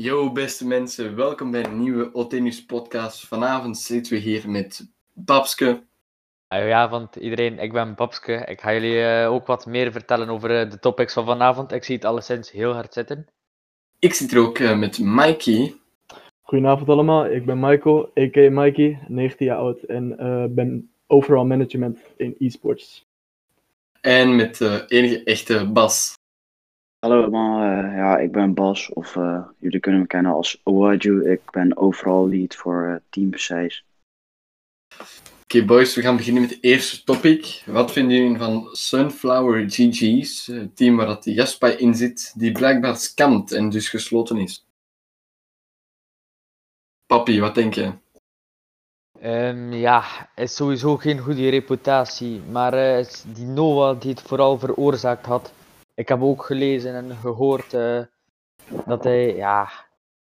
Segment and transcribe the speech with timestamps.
[0.00, 3.26] Yo, beste mensen, welkom bij een nieuwe Otenus podcast.
[3.26, 5.82] Vanavond zitten we hier met Babske.
[6.48, 8.32] Goedenavond iedereen, ik ben Babske.
[8.32, 11.72] Ik ga jullie eh, ook wat meer vertellen over eh, de topics van vanavond.
[11.72, 13.26] Ik zie het alleszins heel hard zitten.
[13.98, 15.74] Ik zit er ook eh, met Mikey.
[16.42, 18.50] Goedenavond allemaal, ik ben Michael, a.k.a.
[18.50, 23.06] Mikey, 19 jaar oud en eh, ben overal management in e-sports.
[24.00, 26.17] En met de enige echte Bas.
[26.98, 31.30] Hallo allemaal, eh, ja, ik ben Bas, of eh, jullie kunnen me kennen als Owaju.
[31.30, 33.84] Ik ben overal lead voor eh, Team Precies.
[35.42, 37.62] Oké boys, we gaan beginnen met het eerste topic.
[37.66, 42.96] Wat vinden jullie van Sunflower GG's, het team waar dat Jaspai in zit, die blijkbaar
[42.96, 44.66] scamt en dus gesloten is?
[47.06, 47.92] Papi, wat denk je?
[49.20, 52.40] Ehm, ja, is sowieso geen goede reputatie.
[52.50, 55.52] Maar eh, is die Noah die het vooral veroorzaakt had.
[55.98, 58.00] Ik heb ook gelezen en gehoord eh,
[58.86, 59.68] dat hij, ja,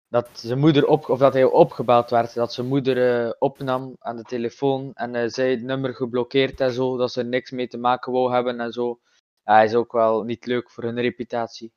[0.08, 4.16] dat zijn moeder op, of dat hij opgebeld werd, dat zijn moeder eh, opnam aan
[4.16, 7.68] de telefoon en eh, zij het nummer geblokkeerd en zo, dat ze er niks mee
[7.68, 8.98] te maken wou hebben en zo.
[9.44, 11.72] Ja, hij is ook wel niet leuk voor hun reputatie.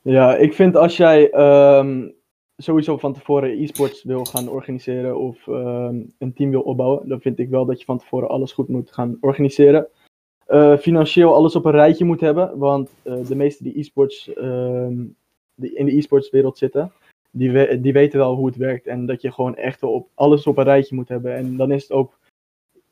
[0.00, 2.10] Ja, ik vind als jij ehm,
[2.56, 7.38] sowieso van tevoren e-sports wil gaan organiseren of ehm, een team wil opbouwen, dan vind
[7.38, 9.88] ik wel dat je van tevoren alles goed moet gaan organiseren.
[10.52, 15.04] Eh, financieel alles op een rijtje moet hebben, want eh, de meesten die e-sports ehm,
[15.54, 16.92] die in de e-sports wereld zitten,
[17.30, 20.56] die, die weten wel hoe het werkt en dat je gewoon echt op alles op
[20.56, 21.34] een rijtje moet hebben.
[21.34, 22.18] En dan is het ook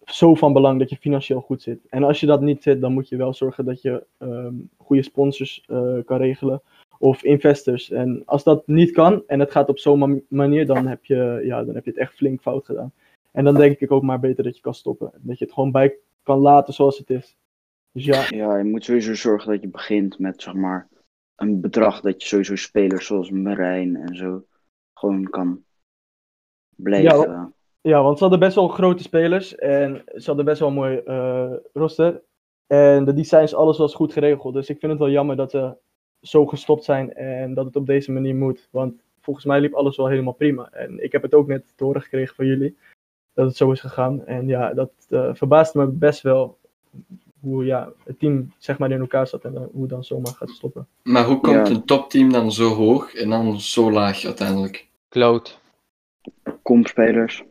[0.04, 1.80] zo van belang dat je financieel goed zit.
[1.88, 5.02] En als je dat niet zit, dan moet je wel zorgen dat je ehm, goede
[5.02, 6.62] sponsors eh, kan regelen
[6.98, 7.90] of investors.
[7.90, 11.40] En als dat niet kan en het gaat op zo'n ma- manier, dan heb, je,
[11.44, 12.92] ja, dan heb je het echt flink fout gedaan.
[13.32, 15.10] En dan denk ik ook maar beter dat je kan stoppen.
[15.16, 17.38] Dat je het gewoon bij kan laten zoals het is.
[17.92, 20.88] Dus ja, Ja, je moet sowieso zorgen dat je begint met, zeg maar,
[21.36, 24.44] een bedrag dat je sowieso spelers zoals Marijn en zo
[24.94, 25.64] gewoon kan
[26.76, 27.54] blijven.
[27.82, 30.96] Ja, want ze hadden best wel grote spelers en ze hadden best wel een mooi
[30.96, 32.22] eh, roster.
[32.66, 34.54] En de designs, alles was goed geregeld.
[34.54, 35.76] Dus ik vind het wel jammer dat ze
[36.20, 38.68] zo gestopt zijn en dat het op deze manier moet.
[38.70, 40.70] Want volgens mij liep alles wel helemaal prima.
[40.72, 42.76] En ik heb het ook net te horen gekregen van jullie
[43.32, 44.26] dat het zo is gegaan.
[44.26, 46.58] En ja, dat eh, verbaasde me best wel
[47.40, 50.32] hoe ja, het team zeg maar in elkaar zat en dan- hoe het dan zomaar
[50.32, 50.86] gaat stoppen.
[51.02, 51.74] Maar hoe komt Ja.
[51.74, 54.88] een topteam dan zo hoog en dan zo laag uiteindelijk?
[55.08, 55.60] Cloud.
[56.62, 57.44] Kompspelers.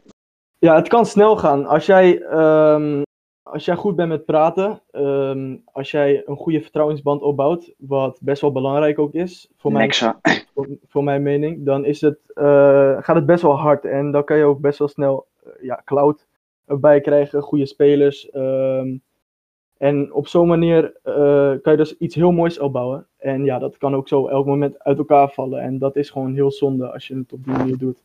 [0.58, 1.66] Ja, het kan snel gaan.
[1.66, 3.02] Als jij, ehm,
[3.44, 8.42] als jij goed bent met praten, ehm, als jij een goede vertrouwensband opbouwt, wat best
[8.42, 9.92] wel belangrijk ook is, voor, mijn,
[10.92, 13.86] voor mijn mening, dan is het, eh, gaat het best wel hard.
[13.86, 16.28] En dan kan je ook best wel snel eh, ja, cloud
[16.66, 18.30] erbij krijgen, goede spelers.
[18.30, 18.98] ehm,
[19.80, 23.08] en op zo'n manier eh, kan je dus iets heel moois opbouwen.
[23.18, 25.62] En ja, dat kan ook zo elk moment uit elkaar vallen.
[25.62, 28.04] En dat is gewoon heel zonde als je het op die manier doet.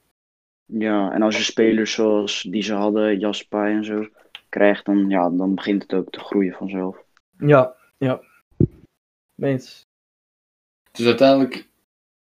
[0.66, 4.06] Ja, en als je spelers zoals die ze hadden, Jaspai en zo,
[4.48, 6.96] krijgt, dan, ja, dan begint het ook te groeien vanzelf.
[7.38, 8.20] Ja, ja.
[9.34, 9.86] Meens.
[10.92, 11.68] Dus uiteindelijk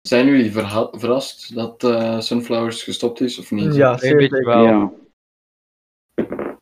[0.02, 3.75] zijn jullie verrast dat eh, Sunflowers gestopt is of niet?
[3.75, 4.53] Ja, Een zeer beetje zeker.
[4.56, 4.63] wel.
[4.63, 4.91] Ja,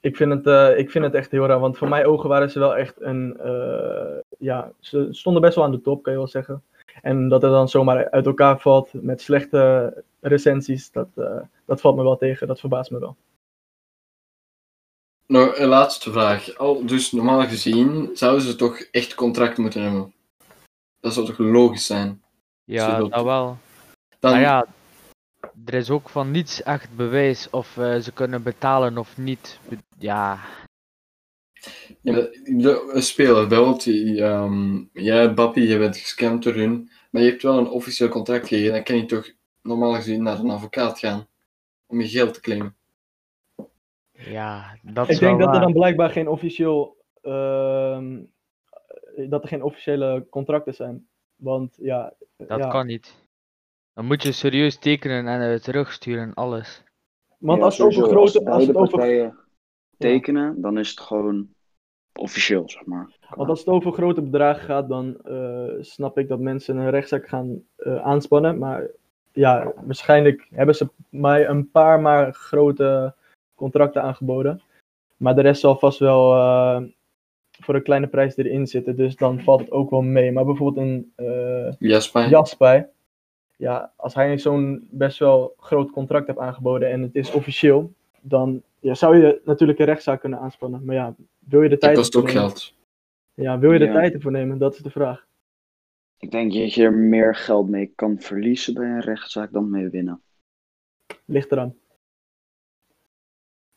[0.03, 2.52] Ik vind, het, eh, ik vind het echt heel raar, want voor mijn ogen waren
[2.52, 3.38] ze wel echt een.
[3.40, 6.64] eh, ja, ze stonden best wel aan de top, kan je wel zeggen.
[7.02, 11.96] En dat het dan zomaar uit elkaar valt met slechte recensies, dat, eh, dat valt
[11.96, 13.16] me wel tegen, dat verbaast me wel.
[15.28, 16.58] Nog een laatste vraag.
[16.58, 20.13] Al, dus normaal gezien zouden ze toch echt contract moeten hebben.
[21.00, 22.24] Dat zou toch logisch zijn?
[22.63, 23.58] Ja, dat wel.
[24.19, 24.66] Dan, Maar ja,
[25.66, 29.59] er is ook van niets echt bewijs of eh, ze kunnen betalen of niet.
[29.97, 30.40] Ja,
[32.02, 37.30] de, een speler, bijvoorbeeld, die, ehm, jij, Bappie, je bent gescamd door hun, maar je
[37.30, 39.31] hebt wel een officieel contract gegeven, dan kan je toch
[39.62, 41.28] normaal gezien naar een advocaat gaan
[41.86, 42.75] om je geld te claimen.
[44.12, 46.97] ja dat Ik wel denk dat er dan blijkbaar geen officieel.
[47.22, 48.22] ehm,
[49.30, 51.07] dat er geen officiële contracten zijn.
[51.36, 52.13] Want ja.
[52.38, 52.68] Dat ja.
[52.68, 53.23] kan niet.
[53.94, 56.84] Dan moet je serieus tekenen en het terugsturen en alles.
[57.38, 58.50] Want Ja, als het over als grote.
[58.50, 59.34] Als het over
[59.98, 61.48] tekenen, dan is het gewoon
[62.13, 63.10] officieel, zeg maar.
[63.30, 67.28] Want als het over grote bedragen gaat, dan eh, snap ik dat mensen een rechtszaak
[67.28, 68.57] gaan eh, aanspannen.
[68.57, 68.88] Maar
[69.31, 73.16] ja, waarschijnlijk hebben ze mij een paar maar grote
[73.56, 74.62] contracten aangeboden.
[75.18, 76.81] Maar de rest zal vast wel eh,
[77.60, 78.95] voor een kleine prijs erin zitten.
[78.95, 80.31] Dus dan valt het ook wel mee.
[80.31, 82.30] Maar bijvoorbeeld een eh Jasper?
[82.30, 82.90] Jasper.
[83.63, 88.62] Ja, als hij zo'n best wel groot contract heeft aangeboden en het is officieel, dan
[88.80, 90.86] ja, zou je natuurlijk een rechtszaak kunnen aanspannen.
[90.86, 92.50] Maar ja, wil je de Dat tijd kost ervoor ook nemen?
[92.50, 92.74] geld.
[93.33, 93.94] Ja, wil je de Ja.
[93.94, 94.57] tijd ervoor nemen?
[94.57, 95.27] Dat is de vraag.
[96.19, 99.89] Ik denk dat je er meer geld mee kan verliezen bij een rechtszaak dan mee
[99.89, 100.21] winnen.
[101.25, 101.75] Ligt eraan.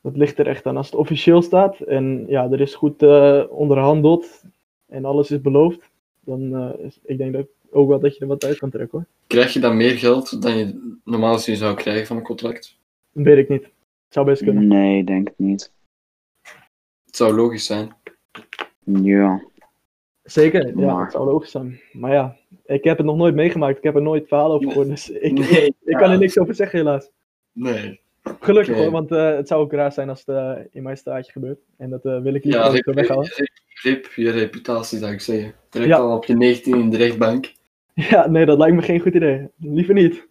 [0.01, 0.77] Dat ligt er echt aan.
[0.77, 4.43] Als het officieel staat en ja, er is goed eh, onderhandeld
[4.87, 5.91] en alles is beloofd,
[6.27, 8.99] dan uh, is, ik denk dat ook wel dat je er wat uit kan trekken
[8.99, 9.07] hoor.
[9.27, 12.77] Krijg je dan meer geld dan je normaal gezien zou krijgen van een contract?
[13.13, 13.63] Dat weet ik niet.
[13.63, 14.67] Het zou best kunnen.
[14.67, 15.73] Nee, denk het niet.
[17.07, 17.93] Het zou logisch zijn.
[18.85, 19.43] Ja.
[20.23, 21.81] Zeker, ja, Maar- het zou logisch zijn.
[21.93, 23.77] Maar ja, ik heb het nog nooit meegemaakt.
[23.79, 24.89] Ik heb er nooit verhaal over gehoord.
[24.89, 27.11] Dus ik, Nee, ik kan er niks over zeggen, helaas.
[27.53, 28.01] Nee.
[28.41, 31.33] Gelukkig hoor, want eh, het zou ook raar zijn als het eh, in mijn straatje
[31.33, 31.59] gebeurt.
[31.77, 33.33] En dat eh, wil ik niet Ja, weghouden.
[33.37, 33.49] rip,
[33.83, 35.55] rip je reputatie zou ik zeggen.
[35.71, 35.97] Direct Ja.
[35.97, 37.53] al op je 19 in de rechtbank.
[37.95, 39.49] Ja, nee, dat lijkt me geen goed idee.
[39.59, 40.27] Liever niet.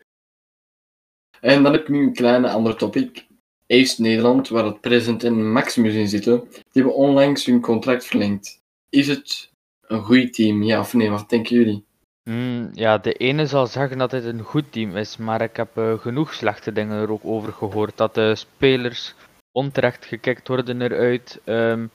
[1.40, 3.26] En dan heb ik nu een kleine andere topic.
[3.68, 8.62] Ace Nederland, waar het Present en Maximus in zitten, die hebben onlangs hun contract verlengd.
[8.90, 9.50] Is het
[9.88, 11.10] een goed team, ja of nee?
[11.10, 11.84] Wat denken jullie?
[12.24, 15.78] Hmm, ja, de ene zal zeggen dat het een goed team is, maar ik heb
[15.78, 17.98] eh, genoeg slechte dingen er ook over gehoord.
[17.98, 19.16] Dat de spelers
[19.52, 21.42] onterecht gekikt worden eruit.
[21.44, 21.88] ehm,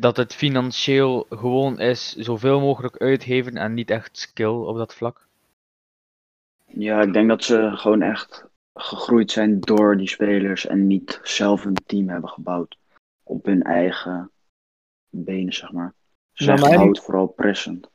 [0.00, 5.26] dat het financieel gewoon is zoveel mogelijk uitgeven en niet echt skill op dat vlak.
[6.66, 11.64] Ja, ik denk dat ze gewoon echt gegroeid zijn door die spelers en niet zelf
[11.64, 12.76] een team hebben gebouwd
[13.22, 14.30] op hun eigen
[15.10, 15.94] benen, zeg maar.
[16.32, 17.90] Ze zijn mijn- gebouwd vooral present.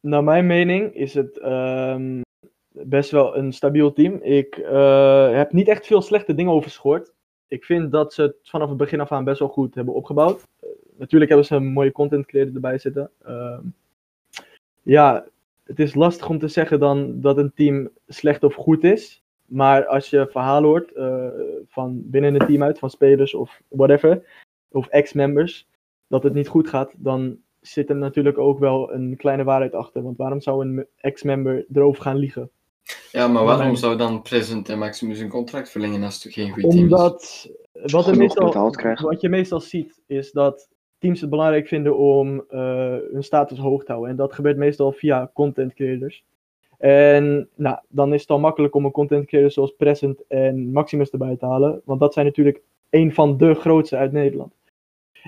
[0.00, 2.20] Naar mijn mening is het ehm,
[2.68, 4.14] best wel een stabiel team.
[4.22, 7.12] Ik eh, heb niet echt veel slechte dingen over ze gehoord.
[7.48, 10.46] Ik vind dat ze het vanaf het begin af aan best wel goed hebben opgebouwd.
[10.98, 13.10] Natuurlijk hebben ze een mooie content creator erbij zitten.
[13.22, 13.60] Ehm,
[14.82, 15.24] ja,
[15.64, 19.22] het is lastig om te zeggen dan dat een team slecht of goed is.
[19.46, 21.26] Maar als je verhalen hoort eh,
[21.68, 24.22] van binnen een team uit, van spelers of whatever,
[24.70, 25.68] of ex-members,
[26.06, 30.02] dat het niet goed gaat, dan zit er natuurlijk ook wel een kleine waarheid achter.
[30.02, 32.50] Want waarom zou een ex-member erover gaan liegen?
[33.12, 36.50] Ja, maar waarom zou dan Present en Maximus een contract verlengen als het toch geen
[36.50, 36.82] goed team is?
[36.82, 40.68] Omdat wat, meestal, wat je meestal ziet, is dat
[41.02, 44.10] teams het belangrijk vinden om eh, hun status hoog te houden.
[44.10, 46.24] En dat gebeurt meestal via content creators.
[46.78, 51.10] En nou, dan is het al makkelijk om een content creator zoals Present en Maximus
[51.10, 51.82] erbij te halen.
[51.84, 54.54] Want dat zijn natuurlijk een van de grootste uit Nederland.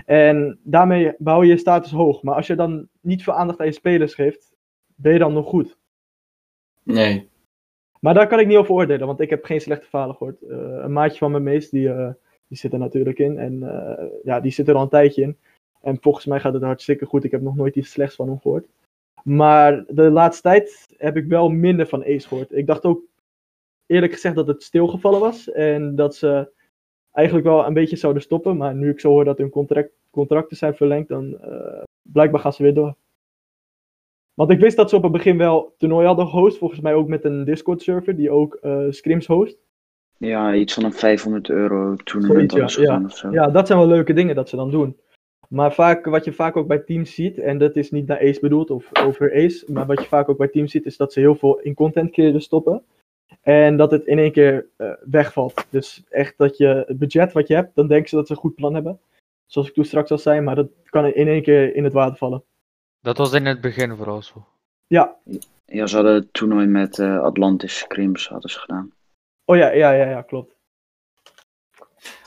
[0.06, 2.22] En daarmee bouw je je status hoog.
[2.22, 4.54] Maar als je dan niet veel aandacht aan je spelers geeft,
[4.94, 5.76] ben je dan nog goed.
[6.82, 7.28] Nee.
[8.00, 10.42] Maar daar kan ik niet over oordelen, want ik heb geen slechte verhalen gehoord.
[10.42, 12.10] Eh, een maatje van mijn meest, die, eh,
[12.48, 13.38] die zit er natuurlijk in.
[13.38, 13.60] En
[14.22, 15.36] ja, die zit er al een tijdje in.
[15.84, 17.24] En volgens mij gaat het hartstikke goed.
[17.24, 18.66] Ik heb nog nooit iets slechts van hem gehoord.
[19.24, 22.52] Maar de laatste tijd heb ik wel minder van Ace gehoord.
[22.52, 23.02] Ik dacht ook
[23.86, 25.50] eerlijk gezegd dat het stilgevallen was.
[25.50, 26.52] En dat ze
[27.12, 28.56] eigenlijk wel een beetje zouden stoppen.
[28.56, 32.52] Maar nu ik zo hoor dat hun contract, contracten zijn verlengd, dan eh, blijkbaar gaan
[32.52, 32.94] ze weer door.
[34.34, 36.58] Want ik wist dat ze op het begin wel toernooi hadden gehost.
[36.58, 39.56] Volgens mij ook met een Discord server die ook eh, scrims host.
[40.16, 43.30] Ja, iets van een 500 euro Zoiets, ja, zo.
[43.30, 44.96] Ja, dat zijn wel leuke dingen dat ze dan doen.
[45.54, 48.40] Maar vaak, wat je vaak ook bij teams ziet, en dat is niet naar Ace
[48.40, 51.20] bedoeld of over Ace, maar wat je vaak ook bij teams ziet, is dat ze
[51.20, 52.82] heel veel in content creators stoppen.
[53.42, 55.66] En dat het in één keer eh, wegvalt.
[55.70, 58.38] Dus echt dat je het budget wat je hebt, dan denken ze dat ze een
[58.38, 59.00] goed plan hebben.
[59.46, 62.16] Zoals ik toen straks al zei, maar dat kan in één keer in het water
[62.16, 62.44] vallen.
[63.00, 64.46] Dat was in het begin vooral zo.
[64.86, 65.16] Ja,
[65.66, 68.92] Ja, ze hadden het toernooi met eh, Atlantis Scrims hadden ze gedaan.
[69.44, 70.54] oh ja, ja, ja, ja klopt.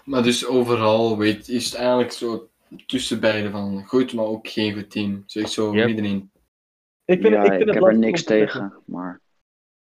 [0.03, 2.49] Maar dus overal weet, is het eigenlijk zo
[2.85, 5.23] tussen beide van goed, maar ook geen goed team.
[5.25, 5.85] Zeg zo Yep.
[5.85, 6.31] middenin.
[7.05, 8.59] Ik vind, ja, ik vind het heb er niks zeggen.
[8.59, 9.21] tegen, maar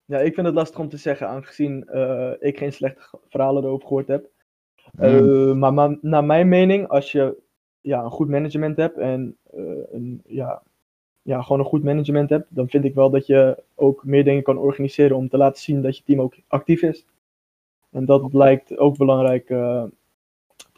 [0.05, 3.87] Ja, ik vind het lastig om te zeggen, aangezien eh, ik geen slechte verhalen erover
[3.87, 4.29] gehoord heb.
[4.97, 7.37] Eh, maar ma- naar mijn mening, als je
[7.81, 9.61] ja, een goed management hebt en eh,
[9.91, 10.61] een, ja,
[11.21, 14.43] ja, gewoon een goed management hebt, dan vind ik wel dat je ook meer dingen
[14.43, 17.05] kan organiseren om te laten zien dat je team ook actief is.
[17.89, 19.83] En dat blijkt ook belangrijk eh,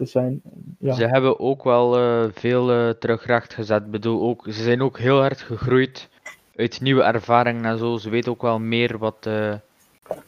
[0.02, 0.42] te zijn.
[0.80, 0.94] Ja.
[0.94, 3.84] Ze hebben ook wel eh, veel eh, terug recht gezet.
[3.84, 6.10] Ik bedoel, ook, ze zijn ook heel hard gegroeid
[6.56, 7.98] uit nieuwe ervaringen en zo.
[7.98, 9.54] Ze weten ook wel meer wat eh,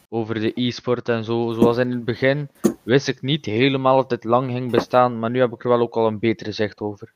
[0.08, 1.52] over de e-sport en zo.
[1.52, 2.48] Zoals in het begin
[2.82, 5.80] wist ik niet helemaal of dit lang ging bestaan, maar nu heb ik er wel
[5.80, 7.12] ook al een betere zicht over.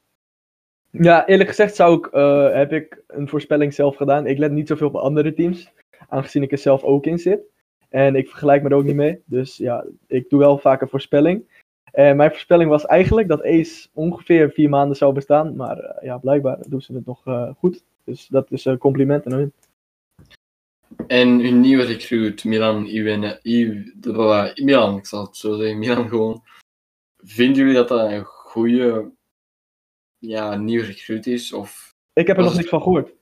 [0.91, 2.09] Ja, eerlijk gezegd zou ik,
[2.55, 4.27] heb ik een voorspelling zelf gedaan.
[4.27, 5.73] Ik let niet zoveel op andere teams,
[6.09, 7.41] aangezien ik er zelf ook in zit.
[7.89, 9.23] En ik vergelijk me er ook niet mee.
[9.25, 11.58] Dus ja, ik doe wel vaak een voorspelling.
[11.99, 15.57] En mijn voorspelling was eigenlijk dat Ace ongeveer vier maanden zou bestaan.
[15.57, 17.85] Maar eh, ja, blijkbaar doen ze het nog eh, goed.
[18.05, 19.53] Dus dat is een compliment aan hun.
[21.07, 23.41] En hun nieuwe recruit, Milan Iwene,
[24.55, 26.43] Milan, ik zal het zo zeggen, Milan gewoon.
[27.17, 29.11] Vinden jullie dat dat een goede
[30.19, 31.53] ja, nieuwe recruit is?
[31.53, 33.13] Of Ik heb er nog het- niks van gehoord.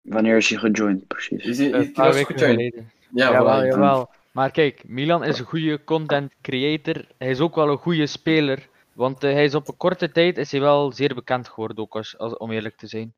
[0.00, 1.44] Wanneer is hij gejoind, precies?
[1.44, 2.74] Is hij, is hij gejoind?
[3.14, 4.10] Ja, voilà, jawel.
[4.32, 7.04] Maar kijk, Milan is een goede content creator.
[7.18, 8.68] Hij is ook wel een goede speler.
[8.94, 11.96] Want eh, hij is op een korte tijd is hij wel zeer bekend geworden, ook
[11.96, 13.14] als, als, om eerlijk te zijn.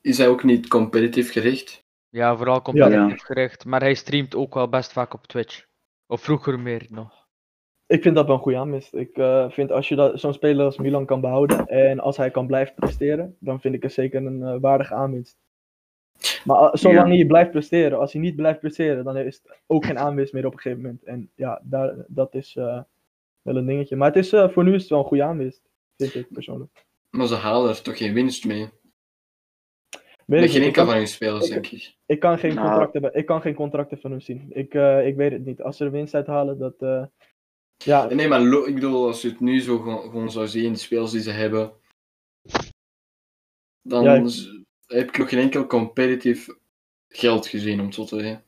[0.00, 1.84] Is hij ook niet competitief gericht?
[2.08, 3.64] Ja, vooral competitief gericht.
[3.64, 5.64] Maar hij streamt ook wel best vaak op Twitch.
[6.06, 7.26] Of vroeger meer nog.
[7.86, 8.94] Ik vind dat wel een goede aanwinst.
[8.94, 12.30] Ik eh, vind als je dat- zo'n speler als Milan kan behouden en als hij
[12.30, 15.36] kan blijven presteren, dan vind ik het zeker een eh, waardige aanwinst.
[16.48, 17.14] Maar eh, zolang Ja.
[17.16, 20.46] hij blijft presteren, als hij niet blijft presteren, dan is het ook geen aanwinst meer
[20.46, 21.04] op een gegeven moment.
[21.04, 22.82] En ja, daar, dat is eh,
[23.42, 23.96] wel een dingetje.
[23.96, 25.62] Maar het is, eh, voor nu is het wel een goede aanwinst,
[25.96, 26.86] vind ik persoonlijk.
[27.10, 28.68] Maar ze halen er toch geen winst mee?
[30.26, 31.96] Weet Met ik, geen enkel kan, van hun spelers, ik- denk ik.
[32.06, 32.68] ik, kan geen Nou.
[32.68, 34.46] contracten, ik kan geen contracten van hem zien.
[34.52, 35.62] Ik, eh, ik weet het niet.
[35.62, 36.74] Als ze er winst uit halen, dat...
[36.82, 37.04] eh,
[37.76, 40.78] ja, Nee, maar ik bedoel, als je het nu zo gewoon, gewoon zou zien, de
[40.78, 41.72] spelers die ze hebben,
[43.82, 44.56] dan Ja, ik- z-
[44.88, 46.48] heb ik nog geen enkel competitief
[47.08, 48.42] geld gezien, om het zo te zeggen.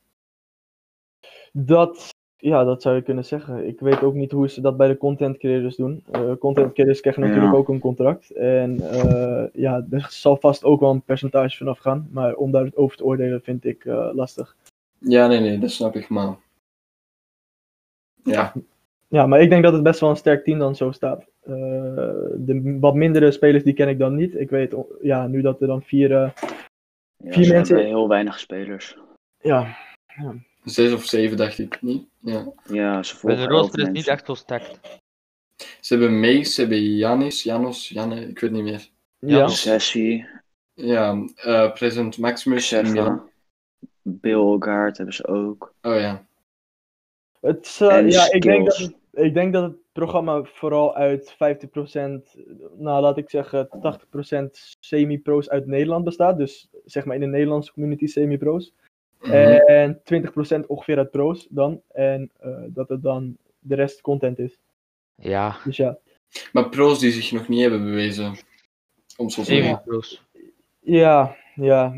[1.53, 3.67] Dat, ja, dat zou je kunnen zeggen.
[3.67, 6.05] Ik weet ook niet hoe ze dat bij de content creators doen.
[6.11, 7.29] Eh, content creators krijgen Ja.
[7.29, 8.31] natuurlijk ook een contract.
[8.31, 12.09] En eh, ja, er zal vast ook wel een percentage vanaf gaan.
[12.13, 14.57] Maar om daarover te oordelen vind ik eh, lastig.
[14.99, 16.37] Ja, nee, nee, dat snap ik, maar...
[18.23, 18.53] Ja,
[19.11, 21.25] Ja, maar ik denk dat het best wel een sterk team dan zo staat.
[21.41, 21.53] Eh,
[22.37, 24.35] de wat mindere spelers die ken ik dan niet.
[24.35, 26.31] Ik weet, ja, nu dat er dan vier, eh,
[27.17, 28.97] Ja, Vier ze mensen- heel weinig spelers.
[29.41, 29.77] ja,
[30.65, 32.07] zes of zeven dacht ik niet.
[32.19, 32.53] Ja.
[32.69, 34.81] Ja, ze De volgen rooster is niet echt zo stacked.
[35.81, 38.89] Ze hebben Mees, ze hebben Janis, Janos, Janne, ik weet niet meer.
[39.19, 39.49] ja.
[39.49, 40.27] Sessie,
[40.75, 43.23] Ja, eh Present Maximus en
[44.03, 45.75] Bill Gaard hebben ze ook.
[45.83, 46.25] Oh ja.
[47.41, 51.33] Het, is, En ja, ik denk, dat het, ik denk dat het programma vooral uit
[51.33, 51.37] 50%,
[52.77, 54.51] nou laat ik zeggen 80%
[54.81, 56.37] semi-pro's uit Nederland bestaat.
[56.39, 58.73] Dus zeg maar in de Nederlandse community semi-pro's.
[59.21, 59.33] Mhm.
[59.33, 61.83] En 20% ongeveer uit pro's dan.
[61.93, 64.59] En eh, dat het dan de rest content is.
[65.15, 65.99] Ja, Dus ja.
[66.53, 68.35] Maar pro's die zich nog niet hebben bewezen.
[69.17, 69.65] Om zo te zeggen.
[69.67, 70.23] semi-pro's.
[70.81, 71.97] Ja, ja.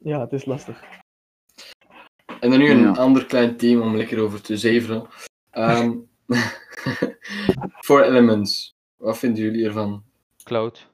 [0.00, 0.84] Ja, het is lastig.
[2.40, 2.90] En dan nu een Ja.
[2.92, 5.06] ander klein team om lekker over te zeveren.
[5.56, 5.92] Ehm
[7.86, 8.74] Four Elements.
[8.96, 10.02] Wat vinden jullie ervan?
[10.44, 10.90] Cloud.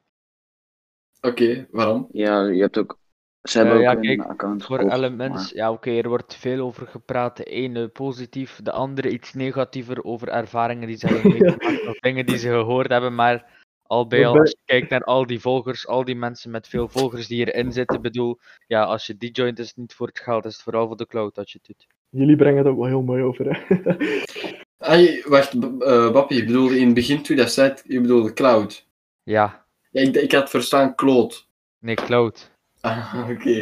[1.20, 2.08] Oké, waarom?
[2.12, 2.98] Ja, je hebt ook.
[3.42, 6.08] Ze hebben Eh, ook ja, een kijk, account Voor gekocht, Elements, maar- ja oké, er
[6.08, 7.36] wordt veel over gepraat.
[7.36, 12.26] De ene positief, de andere iets negatiever over ervaringen die ze hebben meegemaakt of dingen
[12.26, 13.14] die ze gehoord hebben.
[13.14, 16.68] Maar al bij al, als je kijkt naar al die volgers, al die mensen met
[16.68, 20.06] veel volgers die erin zitten, bedoel, ja, als je die joint is het niet voor
[20.06, 21.86] het geld, is het vooral voor de cloud dat je het doet.
[22.08, 23.76] Jullie brengen het ook wel heel mooi over, hè?
[24.82, 28.32] Ah, wacht, eh, Bappie, je bedoelde in het begin toen je dat zei, je bedoelde
[28.32, 28.86] Cloud.
[29.22, 31.34] Ja, Ja, ik, ik had verstaan Claude.
[31.78, 32.50] nee, cloud.
[32.80, 33.58] Ah, oké.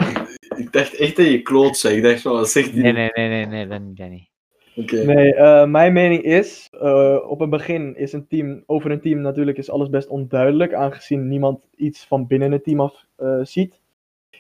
[0.57, 1.97] Ik dacht echt dat je Claude zei.
[1.97, 2.81] Ik dacht van, wat zegt hij?
[2.81, 3.97] Nee, nee, nee, nee, nee, dat niet.
[3.97, 4.29] dat niet.
[4.75, 5.05] Oké.
[5.05, 9.21] Nee, eh, mijn mening is, eh, op het begin is een team, over een team
[9.21, 13.81] natuurlijk is alles best onduidelijk, aangezien niemand iets van binnen het team af eh, ziet.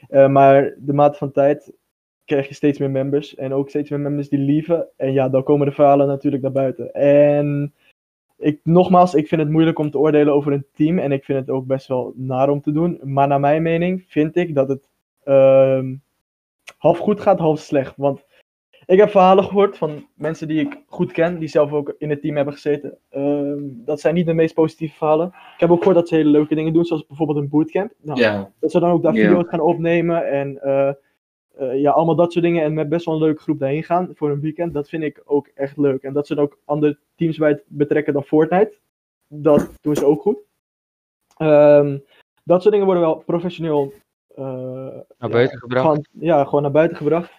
[0.09, 1.73] Eh, maar de mate van tijd
[2.31, 4.89] krijg je steeds meer members en ook steeds meer members die lieven.
[4.97, 6.93] En ja, dan komen de verhalen natuurlijk naar buiten.
[6.93, 7.75] En
[8.39, 11.39] ik, nogmaals, ik vind het moeilijk om te oordelen over een team en ik vind
[11.39, 13.01] het ook best wel naar om te doen.
[13.03, 14.89] Maar naar mijn mening vind ik dat het
[15.25, 15.95] ehm,
[16.79, 17.95] half goed gaat, half slecht.
[17.97, 18.25] Want
[18.87, 22.21] ik heb verhalen gehoord van mensen die ik goed ken, die zelf ook in het
[22.21, 22.99] team hebben gezeten.
[23.11, 25.27] Ehm, dat zijn niet de meest positieve verhalen.
[25.27, 27.93] Ik heb ook gehoord dat ze hele leuke dingen doen, zoals bijvoorbeeld een bootcamp.
[28.01, 30.93] Nou, Dat ze dan ook daar video's gaan opnemen en eh,
[31.57, 32.63] eh, ja, allemaal dat soort dingen.
[32.63, 34.75] En met best wel een leuke groep daarheen gaan voor een weekend.
[34.75, 36.03] Dat vind ik ook echt leuk.
[36.03, 38.79] En dat ze dan ook andere teams bij het betrekken dan Fortnite.
[39.29, 40.39] Dat doen ze ook goed.
[41.37, 41.99] Ehm,
[42.45, 43.93] dat soort dingen worden wel professioneel
[44.35, 46.09] eh, Naar ja, buiten gebracht.
[46.13, 47.33] ja, gewoon naar buiten gebracht.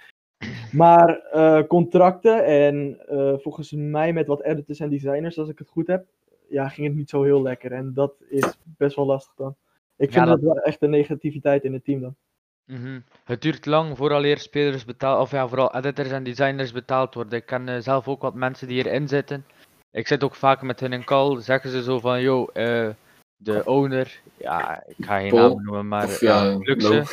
[0.72, 2.98] Maar eh, contracten en
[3.42, 6.06] volgens mij met wat editors en designers, als ik het goed heb,
[6.50, 7.72] ja, ging het niet zo heel lekker.
[7.72, 9.56] En dat is best wel lastig dan.
[9.96, 12.16] Ik vind Ja, dat wel echt een negativiteit in het team dan.
[12.72, 13.00] Mhm.
[13.24, 17.40] Het duurt lang vooraleer spelers betaald, of ja, vooral editors en designers betaald worden.
[17.40, 19.46] Ik ken eh, zelf ook wat mensen die erin zitten.
[19.92, 22.90] Ik zit ook vaak met hun in call, zeggen ze zo van, yo, eh,
[23.36, 27.04] de owner, ja, ik ga geen Paul, naam noemen, maar of ja, ja, Fluxe,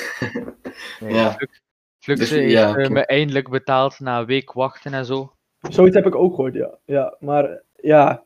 [1.00, 1.33] nee, Ja.
[1.33, 1.61] Flux-
[1.99, 5.33] Fluxe Dus, heeft ja, eh, me eindelijk betaald na een week wachten en zo.
[5.71, 6.79] Zoiets heb ik ook gehoord, ja.
[6.85, 8.25] ja maar ja,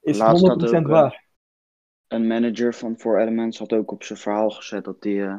[0.00, 1.24] is Laatst 100% had ook, eh, waar.
[2.08, 5.34] Een manager van Four Elements had ook op zijn verhaal gezet dat hij eh,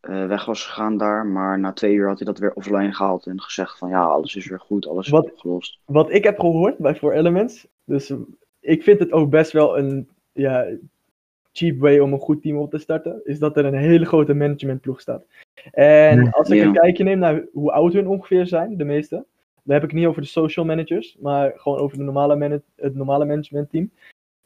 [0.00, 1.26] eh, weg was gegaan daar.
[1.26, 4.36] Maar na twee uur had hij dat weer offline gehaald en gezegd van ja, alles
[4.36, 5.78] is weer goed, alles is Wat- opgelost.
[5.84, 8.16] Wat ik heb gehoord bij Four Elements, dus eh,
[8.60, 10.66] ik vind het ook best wel een, ja,
[11.52, 14.34] cheap way om een goed team op te starten, is dat er een hele grote
[14.34, 15.24] managementploeg staat.
[15.70, 16.30] En Ja.
[16.30, 16.66] als ik Ja.
[16.66, 19.14] een kijkje neem naar hoe oud hun ongeveer zijn, de meeste,
[19.62, 22.94] dan heb ik het niet over de social managers, maar gewoon over de normale het
[22.94, 23.90] normale managementteam.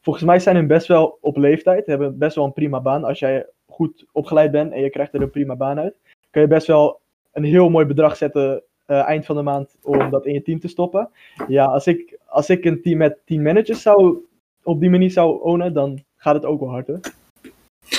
[0.01, 3.05] Volgens mij zijn hun best wel op leeftijd, hebben best wel een prima baan.
[3.05, 5.95] Als jij goed opgeleid bent en je krijgt er een prima baan uit,
[6.31, 7.01] kun je best wel
[7.33, 10.61] een heel mooi bedrag zetten eh, eind van de maand om dat in je team
[10.61, 11.11] te stoppen.
[11.49, 14.17] Ja, als ik, als ik een team met 10 managers zou,
[14.63, 16.89] op die manier zou ownen, dan gaat het ook wel hard.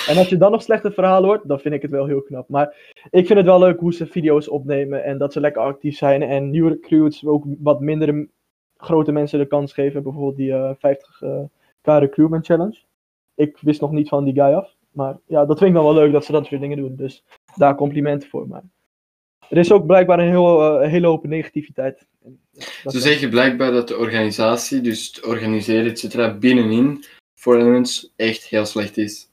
[0.08, 2.50] En als je dan nog slechte verhalen hoort, dan vind ik het wel heel knap.
[2.50, 5.98] Maar ik vind het wel leuk hoe ze video's opnemen en dat ze lekker actief
[5.98, 6.22] zijn.
[6.22, 8.28] En nieuwe recruits ook wat mindere
[8.78, 10.04] grote mensen de kans geven.
[10.04, 12.78] Bijvoorbeeld die eh 50k recruitment challenge.
[13.36, 14.76] Ik wist nog niet van die guy af.
[14.94, 16.96] Maar ja, dat vind ik dan wel leuk dat ze dat soort dingen doen.
[16.96, 17.24] Dus
[17.56, 18.48] daar complimenten voor.
[18.48, 18.64] Maar
[19.50, 22.08] er is ook blijkbaar een heel, eh, hele hoop negativiteit.
[22.24, 22.40] En,
[22.84, 27.04] ja, Ze zeggen blijkbaar dat de organisatie, dus het organiseren, et cetera, binnenin
[27.36, 29.32] voor Elements echt heel slecht is.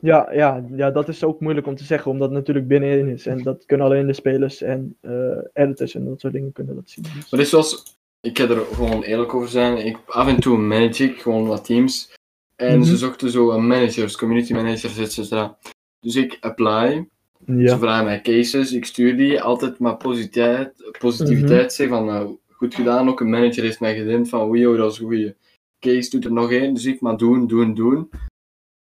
[0.00, 3.26] Ja, ja, ja, dat is ook moeilijk om te zeggen, omdat het natuurlijk binnenin is.
[3.26, 6.90] En dat kunnen alleen de spelers en eh, editors en dat soort dingen kunnen dat
[6.90, 7.04] zien.
[7.14, 10.58] Dus- Maar is zoals, ik ga er gewoon eerlijk over zijn, ik, af en toe
[10.58, 12.14] manage ik gewoon wat teams.
[12.62, 12.86] En Mhm.
[12.88, 15.58] ze zochten zo een managers, community managers, et cetera.
[16.00, 17.08] Dus ik apply,
[17.46, 17.78] ze ja.
[17.78, 23.08] vragen mij cases, ik stuur die, altijd maar positiviteit, positiviteit zeg van eh, goed gedaan.
[23.08, 25.34] Ook een manager heeft mij gedempt van oh, dat is een goeie
[25.80, 26.74] case, doet er nog één.
[26.74, 28.10] Dus ik maar doen, doen, doen.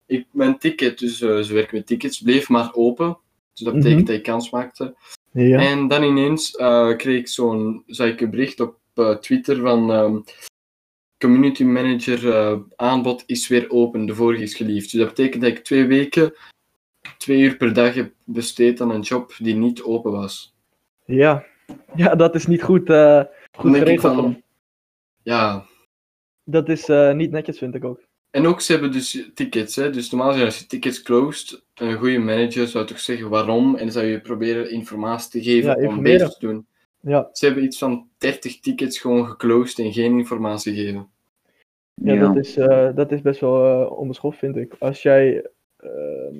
[0.05, 3.17] Ik, mijn ticket, dus eh, ze werken met tickets, bleef maar open.
[3.53, 4.07] Dus dat betekent Mhm.
[4.07, 4.95] dat ik kans maakte.
[5.31, 5.59] ja.
[5.59, 9.91] En dan ineens eh, kreeg ik zo'n, zag ik een bericht op eh, Twitter van
[9.91, 10.17] ehm,
[11.19, 14.91] community manager eh, aanbod is weer open, de vorige is geliefd.
[14.91, 16.33] Dus dat betekent dat ik twee weken,
[17.17, 20.55] twee uur per dag heb besteed aan een job die niet open was.
[21.05, 21.45] Ja.
[21.95, 24.15] ja, dat is niet goed, eh, goed geregeld.
[24.15, 24.41] van,
[25.23, 25.65] ja.
[26.43, 28.05] Dat is eh, niet netjes, vind ik ook.
[28.31, 29.89] En ook, ze hebben dus tickets, hè.
[29.89, 33.91] Dus normaal zijn als je tickets closed, een goede manager zou toch zeggen waarom en
[33.91, 36.17] zou je proberen informatie te geven Ja, om informeren.
[36.17, 36.65] beter te doen.
[37.01, 41.09] Ja, Ze hebben iets van 30 tickets gewoon geclosed en geen informatie gegeven.
[42.03, 44.75] Ja, Dat, is, eh, dat is best wel onbeschoft, vind ik.
[44.79, 45.45] Als jij,
[45.77, 46.35] ehm,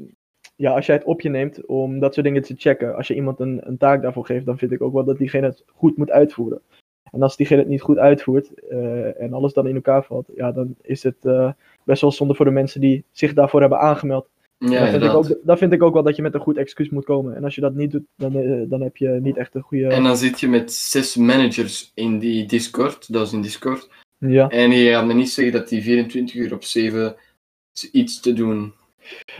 [0.56, 3.16] ja, als jij het op je neemt om dat soort dingen te checken, als je
[3.16, 5.98] iemand een, een taak daarvoor geeft, dan vind ik ook wel dat diegene het goed
[5.98, 6.62] moet uitvoeren.
[7.12, 10.52] En als diegene het niet goed uitvoert eh, en alles dan in elkaar valt, ja,
[10.52, 11.22] dan is het
[11.84, 14.30] best wel zonde voor de mensen die zich daarvoor hebben aangemeld.
[14.58, 16.58] Ja, dan, vind ik ook, dan vind ik ook wel dat je met een goed
[16.58, 17.36] excuus moet komen.
[17.36, 18.32] En als je dat niet doet, dan,
[18.70, 19.88] dan heb je niet echt een goede.
[19.88, 23.90] En dan zit je met zes managers in die Discord, dat is in Discord.
[24.18, 24.50] Ja.
[24.50, 27.16] En je gaat me niet zeggen dat die 24 uur op 7
[27.92, 28.74] iets te doen.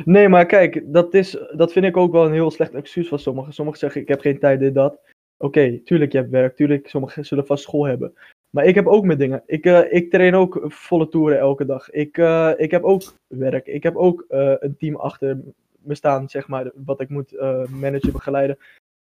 [0.06, 3.20] Nee, maar kijk, dat, is, dat vind ik ook wel een heel slecht excuus van
[3.20, 3.54] sommigen.
[3.54, 5.00] Sommigen zeggen, ik heb geen tijd, dit, dat.
[5.38, 6.56] Oké, tuurlijk, je hebt werk.
[6.56, 8.14] Tuurlijk, sommigen zullen vast school hebben.
[8.50, 9.44] Maar ik heb ook mijn dingen.
[9.46, 11.90] Ik, eh, ik train ook volle toeren elke dag.
[11.90, 13.68] Ik, eh, ik heb ook werk.
[13.68, 15.40] Ik heb ook eh, een team achter
[15.82, 17.32] me staan, zeg maar, wat ik moet
[17.70, 18.58] managen, begeleiden.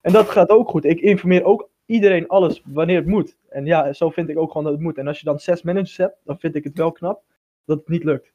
[0.02, 0.86] En dat gaat ook goed.
[0.86, 3.38] Ik informeer ook iedereen alles wanneer het moet.
[3.50, 4.98] En ja, zo vind ik ook gewoon dat het moet.
[4.98, 7.22] En als je dan zes managers hebt, dan vind ik het wel knap
[7.66, 8.32] dat het niet lukt.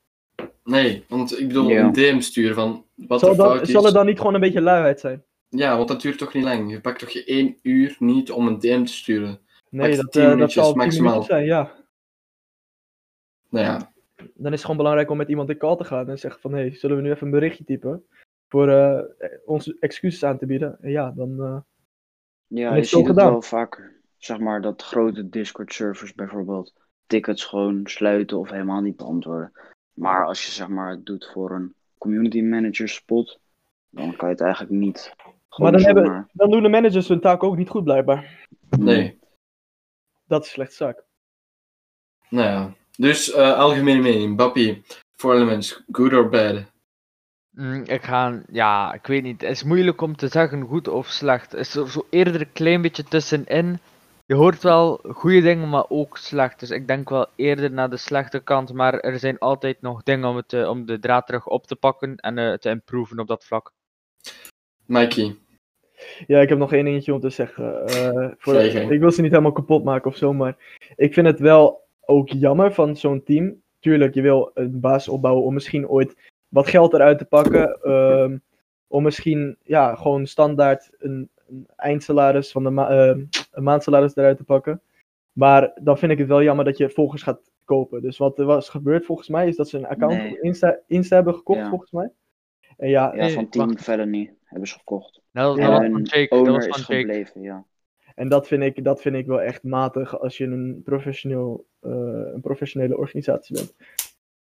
[0.64, 1.84] Nee, want ik bedoel Ja.
[1.84, 3.70] een DM sturen van wat Zal, er dan, fout is.
[3.70, 5.24] zal er dan niet gewoon een beetje luiheid zijn?
[5.48, 6.70] Ja, want dat duurt toch niet lang.
[6.70, 9.38] Je pakt toch je één uur niet om een DM te sturen.
[9.70, 11.22] Nee, dat, 10 eh, dat minuutjes zal 10 maximaal.
[11.22, 11.72] zijn, ja.
[13.50, 16.18] Nou ja, Dan is het gewoon belangrijk om met iemand in call te gaan en
[16.18, 18.04] zeggen van, hé, hey, zullen we nu even een berichtje typen?
[18.48, 19.00] Voor eh,
[19.44, 20.78] onze excuses aan te bieden.
[20.80, 21.40] En ja, dan...
[21.42, 21.56] eh,
[22.46, 23.30] Ja, je ziet het gedaan.
[23.30, 23.94] wel vaker.
[24.16, 26.72] Zeg maar dat grote Discord-servers bijvoorbeeld
[27.06, 29.52] tickets gewoon sluiten of helemaal niet beantwoorden.
[29.92, 33.38] Maar als je zeg maar het doet voor een community manager spot,
[33.90, 35.14] dan kan je het eigenlijk niet.
[35.48, 38.46] Gewoon dan hebben- dan doen de managers hun taak ook niet goed, blijkbaar.
[38.78, 39.18] nee.
[40.26, 41.04] Dat is slecht zaak.
[42.28, 42.74] Nou ja.
[42.96, 44.36] Dus eh, algemene mening.
[44.36, 44.82] Bappie,
[45.16, 46.72] voor elements, good or bad?
[47.56, 49.40] Mm, ik ga, ja, ik weet niet.
[49.40, 51.50] Het is moeilijk om te zeggen goed of slecht.
[51.50, 53.78] Het is zo, zo eerder een klein beetje tussenin.
[54.26, 56.60] Je hoort wel goede dingen, maar ook slecht.
[56.60, 58.72] Dus ik denk wel eerder naar de slechte kant.
[58.72, 61.76] Maar er zijn altijd nog dingen om, het, eh, om de draad terug op te
[61.76, 63.72] pakken en eh, te improven op dat vlak.
[64.86, 65.36] Mikey,
[66.26, 67.86] Ja, ik heb nog één dingetje om te zeggen.
[67.86, 70.56] Eh, voor, ik wil ze niet helemaal kapot maken of zo, maar
[70.96, 73.62] ik vind het wel ook jammer van zo'n team.
[73.80, 76.14] Tuurlijk, je wil een basis opbouwen om misschien ooit
[76.56, 77.82] wat geld eruit te pakken.
[77.82, 78.36] ehm,
[78.88, 84.36] om misschien ja, gewoon standaard een, een eindsalaris van de ma- ehm, een maandsalaris eruit
[84.36, 84.80] te pakken.
[85.32, 88.02] Maar dan vind ik het wel jammer dat je volgers gaat kopen.
[88.02, 90.30] Dus wat er was gebeurd volgens mij, is dat ze een account Nee.
[90.32, 91.68] op Insta, Insta hebben gekocht, Ja.
[91.68, 92.10] volgens mij.
[92.76, 93.82] En ja, Ja, van Team wacht.
[93.82, 95.20] Felony hebben ze gekocht.
[95.32, 96.26] Dat, Ja, dat was van Jake.
[96.28, 97.06] Dat owner was is van Jake.
[97.08, 97.64] gebleven, ja.
[98.14, 101.90] En dat vind ik, dat vind ik wel echt matig als je een, professioneel, eh,
[102.34, 103.74] een professionele organisatie bent.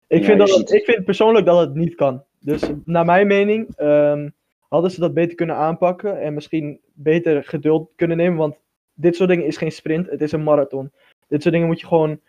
[0.08, 2.24] Ik, Ja, vind dat, ziet- ik vind persoonlijk dat het niet kan.
[2.39, 4.30] Dus naar mijn mening ehm,
[4.70, 8.38] hadden ze dat beter kunnen aanpakken en misschien beter geduld kunnen nemen.
[8.38, 8.56] Want
[8.93, 10.91] dit soort dingen is geen sprint, het is een marathon.
[11.28, 12.20] Dit soort dingen moet je gewoon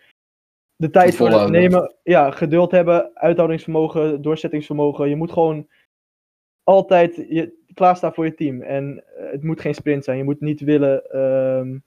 [0.77, 1.95] de tijd voor nemen.
[2.03, 5.09] Ja, geduld hebben, uithoudingsvermogen, doorzettingsvermogen.
[5.09, 5.69] Je moet gewoon
[6.65, 8.63] altijd je, klaarstaan voor je team.
[8.63, 10.19] En eh, het moet geen sprint zijn.
[10.19, 11.79] Je moet niet willen ehm,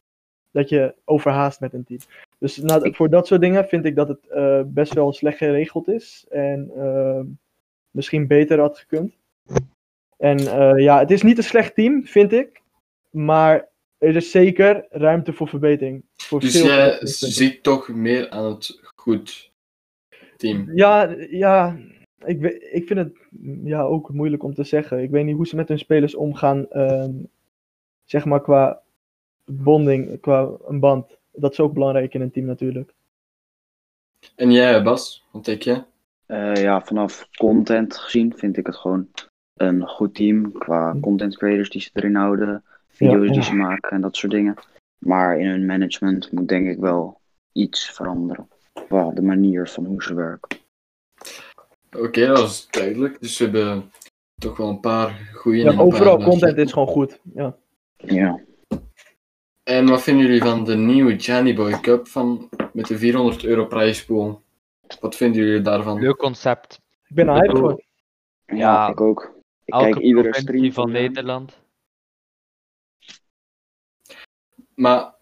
[0.51, 1.99] dat je overhaast met een team.
[2.41, 5.87] Dus na- voor dat soort dingen vind ik dat het eh, best wel slecht geregeld
[5.87, 6.25] is.
[6.29, 7.25] En ehm,
[7.91, 9.13] misschien beter had gekund.
[10.17, 12.61] En eh, ja, het is niet een slecht team, vind ik.
[13.09, 16.03] Maar er is zeker ruimte voor verbetering.
[16.15, 19.51] Voor Dus veel jij ziet toch meer aan het goed
[20.37, 20.71] team.
[20.73, 21.77] Ja, ja
[22.25, 23.17] ik, ik vind het
[23.63, 25.01] ja, ook moeilijk om te zeggen.
[25.01, 26.69] Ik weet niet hoe ze met hun spelers omgaan.
[26.69, 27.13] ehm,
[28.05, 28.81] zeg maar qua
[29.45, 31.19] bonding, qua een band.
[31.31, 32.93] Dat is ook belangrijk in een team natuurlijk.
[34.35, 35.85] En jij, Bas, wat denk jij?
[36.25, 39.07] Eh, ja, vanaf content gezien vind ik het gewoon
[39.53, 40.51] een goed team.
[40.51, 43.33] Qua content creators die ze erin houden, video's Ja.
[43.33, 44.55] die ze maken en dat soort dingen.
[44.97, 48.47] Maar in hun management moet denk ik wel iets veranderen.
[48.87, 50.57] Qua de manier van hoe ze werken.
[51.97, 53.21] Oké, dat is duidelijk.
[53.21, 53.91] Dus we hebben
[54.37, 57.19] toch wel een paar goede Ja, overal paar content is gewoon goed.
[57.33, 57.55] Ja.
[57.97, 58.39] Ja,
[59.71, 63.65] En wat vinden jullie van de nieuwe Johnny Boy Cup van, met de 400 euro
[63.65, 64.41] prijspool?
[64.99, 65.99] Wat vinden jullie daarvan?
[65.99, 66.81] Leuk concept.
[67.07, 67.83] Ik ben bedoel, voor.
[68.45, 69.33] ja, Ja, ik ook.
[69.65, 71.01] Ik Elke kijk iedere stream van van hen.
[71.01, 71.59] Nederland.
[74.75, 75.13] Maar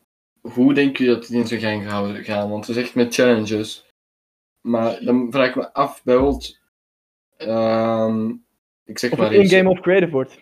[0.42, 2.50] hoe denken jullie dat die in zijn gang gehouden gaan?
[2.50, 3.86] Want ze zegt met challenges.
[4.62, 6.60] Maar dan vraag ik me af, bijvoorbeeld...
[7.38, 8.30] ehm,
[8.86, 10.40] ik zeg Of maar het in-game of creative wordt.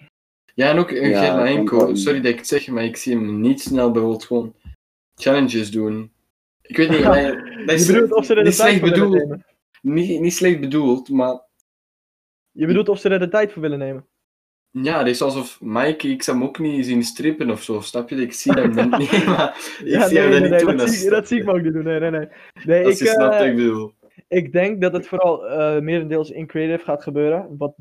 [0.58, 1.78] Ja, en ook een Ja, Enko.
[1.78, 4.54] wel- Sorry dat ik het zeg, maar ik zie hem niet snel bijvoorbeeld gewoon
[5.16, 6.12] challenges doen.
[6.62, 7.32] Ik weet niet, maar
[7.66, 9.30] dat is Je bedoelt of ze er de niet tijd slecht voor willen bedoeld.
[9.30, 9.46] nemen.
[9.82, 11.42] Niet, niet slecht bedoeld, maar
[12.52, 14.06] Je bedoelt of ze er de tijd voor willen nemen.
[14.72, 18.10] ja, het is alsof Mike, ik zou hem ook niet zien strippen of zo, snap
[18.10, 18.16] je?
[18.16, 20.78] Ik zie hem niet, maar ik zie hem dat niet doen.
[20.78, 21.84] dat, zie, dat zie ik me ook niet doen.
[21.84, 22.28] Nee, nee, nee.
[22.66, 23.94] nee Als ik, je snapt eh, wat ik bedoel.
[24.28, 27.56] Ik denk dat het vooral eh merendeels in creative gaat gebeuren.
[27.58, 27.76] Wat,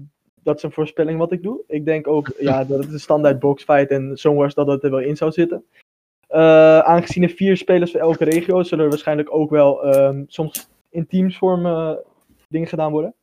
[0.47, 1.61] dat is een voorspelling wat ik doe.
[1.67, 5.01] Ik denk ook ja, dat het een standaard boxfight en zoals dat het er wel
[5.01, 5.65] in zou zitten.
[6.29, 10.69] Eh, aangezien er vier spelers voor elke regio zullen er waarschijnlijk ook wel ehm, soms
[10.91, 11.93] in teamsvorm eh,
[12.49, 13.15] dingen gedaan worden.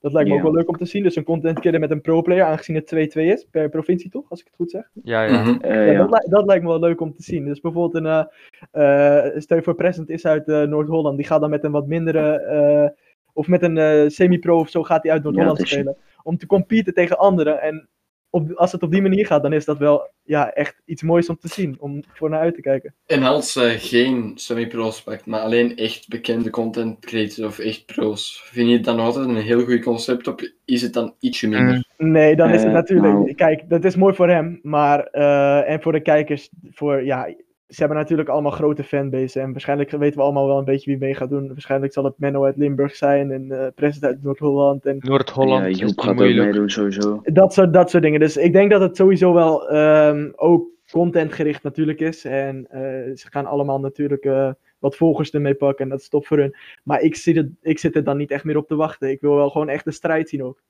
[0.00, 1.02] Dat lijkt me ook wel leuk om te zien.
[1.02, 4.40] Dus een content killer met een pro-player, aangezien het 2-2 is per provincie toch, als
[4.40, 4.88] ik het goed zeg.
[5.04, 5.42] Ja, ja.
[5.42, 5.60] Mhm.
[5.60, 5.98] Eh, Ja, ja.
[5.98, 7.44] Dat, li- dat lijkt me wel leuk om te zien.
[7.44, 8.26] Dus bijvoorbeeld een,
[8.70, 11.86] eh eh, stel voor Present is uit eh, Noord-Holland, die gaat dan met een wat
[11.86, 12.88] mindere, eh,
[13.32, 15.96] of met een eh, semi-pro of zo gaat hij uit Noord-Holland Ja, dat is- spelen.
[16.22, 17.60] Om te competen tegen anderen.
[17.62, 17.88] En
[18.30, 21.28] op, als het op die manier gaat, dan is dat wel ja, echt iets moois
[21.28, 22.94] om te zien, om voor naar uit te kijken.
[23.06, 28.42] En als ze geen semi-pro's pakt, maar alleen echt bekende content creators of echt pro's,
[28.44, 31.84] vind je het dan altijd een heel goed concept of is het dan ietsje minder?
[31.98, 33.12] Nee, dan is het Eh, natuurlijk.
[33.12, 34.58] nou- Kijk, dat is mooi voor hem.
[34.62, 37.34] Maar, eh, en voor de kijkers, voor, ja,
[37.72, 39.40] ze hebben natuurlijk allemaal grote fanbase.
[39.40, 41.48] En waarschijnlijk weten we allemaal wel een beetje wie mee gaat doen.
[41.48, 44.86] Waarschijnlijk zal het Menno uit Limburg zijn en eh President uit Noord-Holland.
[44.86, 46.46] En Noord-Holland Ja, Joep gaat ook moeilijk.
[46.46, 47.20] meedoen sowieso.
[47.24, 48.20] dat soort, dat soort dingen.
[48.20, 52.24] Dus ik denk dat het sowieso wel ehm, ook contentgericht natuurlijk is.
[52.24, 52.80] En eh,
[53.16, 55.84] ze gaan allemaal natuurlijk eh, wat volgers ermee pakken.
[55.84, 56.56] En dat is top voor hun.
[56.84, 59.10] Maar ik zit, het, ik zit er dan niet echt meer op te wachten.
[59.10, 60.62] Ik wil wel gewoon echt de strijd zien ook.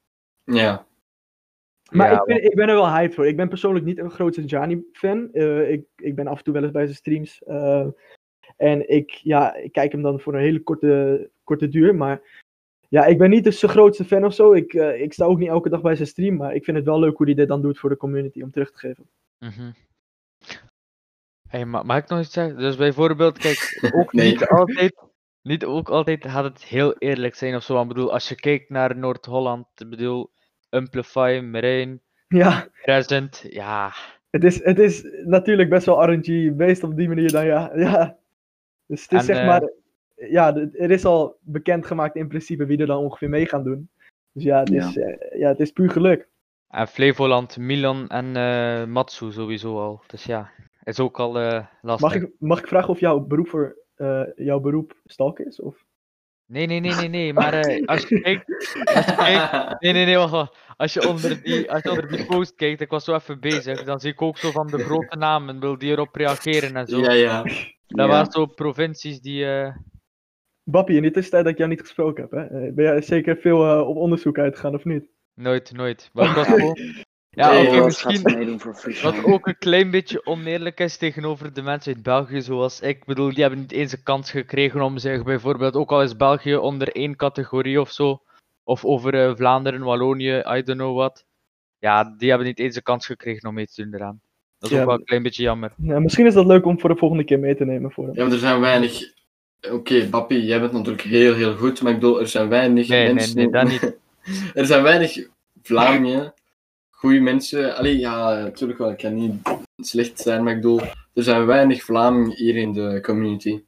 [0.44, 0.86] Ja.
[1.92, 3.26] Maar Ja, ik, ben, ik ben er wel hyped voor.
[3.26, 5.28] Ik ben persoonlijk niet een grote Gianni-fan.
[5.32, 7.42] Eh, ik, ik ben af en toe wel eens bij zijn streams.
[7.42, 7.86] eh,
[8.56, 11.94] en ik, ja, ik kijk hem dan voor een hele korte, korte duur.
[11.94, 12.20] Maar
[12.88, 14.52] ja, ik ben niet de zijn grootste fan of zo.
[14.52, 16.36] Ik, eh, ik sta ook niet elke dag bij zijn stream.
[16.36, 18.50] Maar ik vind het wel leuk hoe hij dit dan doet voor de community om
[18.50, 19.08] terug te geven.
[19.38, 19.70] Mhm.
[21.48, 22.56] Hey, ma mag ik nog iets zeggen?
[22.58, 23.58] Dus bijvoorbeeld, kijk,
[23.98, 24.30] ook Nee.
[24.30, 24.94] niet altijd,
[25.42, 27.82] niet ook altijd gaat het heel eerlijk zijn of zo.
[27.82, 30.30] Ik bedoel, als je kijkt naar Noord-Holland, ik bedoel,
[30.72, 33.92] Amplify, Marijn, Ja, Present, ja.
[34.30, 37.70] het is, het is natuurlijk best wel RNG-based op die manier dan, ja.
[37.74, 38.16] ja.
[38.86, 39.70] Dus het is En, zeg eh, maar...
[40.14, 43.88] Ja, er is al bekendgemaakt in principe wie er dan ongeveer mee gaan doen.
[44.32, 46.28] Dus ja, het is, eh, ja, het is puur geluk.
[46.72, 50.02] En Flevoland, Milan en eh, Matsu sowieso al.
[50.06, 50.50] Dus ja,
[50.84, 52.08] is ook al eh, lastig.
[52.08, 55.60] Mag ik, mag ik vragen of jouw beroep voor eh, jouw beroep stalk is?
[55.60, 55.84] Of?
[56.52, 57.32] Nee, nee, nee, nee, nee.
[57.32, 58.48] Maar eh, als je kijkt,
[58.94, 60.56] als je kijkt Nee, nee, nee, wacht, wacht.
[60.76, 63.84] Als je onder die, als je onder die post kijkt, ik was zo even bezig,
[63.84, 66.98] dan zie ik ook zo van de grote namen, wil die erop reageren en zo.
[66.98, 67.42] ja, ja.
[67.42, 67.52] Dat
[67.86, 68.06] Ja.
[68.06, 69.76] waren zo provincies die, eh,
[70.64, 72.42] Bappie, in de tussentijd dat ik jou niet gesproken heb, hè?
[72.66, 75.08] eh, ben jij zeker veel op onderzoek uitgegaan of niet?
[75.34, 76.10] nooit, nooit.
[76.12, 76.78] Maar ik was gewoon,
[77.34, 78.22] Ja, Nee, misschien
[79.02, 82.96] wat ook een klein beetje oneerlijk is tegenover de mensen uit België, zoals ik.
[82.96, 86.16] Ik bedoel, die hebben niet eens een kans gekregen om zich bijvoorbeeld, ook al is
[86.16, 88.22] België onder één categorie of zo,
[88.64, 91.24] of over eh, Vlaanderen, Wallonië, I don't know what.
[91.78, 94.20] Ja, die hebben niet eens een kans gekregen om mee te doen eraan.
[94.58, 94.82] Dat is Ja.
[94.82, 95.72] ook wel een klein beetje jammer.
[95.76, 98.14] Ja, misschien is dat leuk om voor de volgende keer mee te nemen voor hem.
[98.14, 99.00] Ja, maar er zijn weinig...
[99.72, 103.04] Oké, Bappie, jij bent natuurlijk heel, heel goed, maar ik bedoel, er zijn weinig Nee,
[103.04, 103.36] nee, mensen...
[103.36, 103.96] nee, dat niet.
[104.54, 105.26] er zijn weinig
[105.62, 106.34] Vlamingen,
[107.02, 107.76] goede mensen.
[107.76, 109.42] Allee, ja, natuurlijk wel, ik kan niet
[109.76, 110.80] slecht zijn, maar ik bedoel,
[111.14, 113.64] er zijn weinig Vlamingen hier in de community.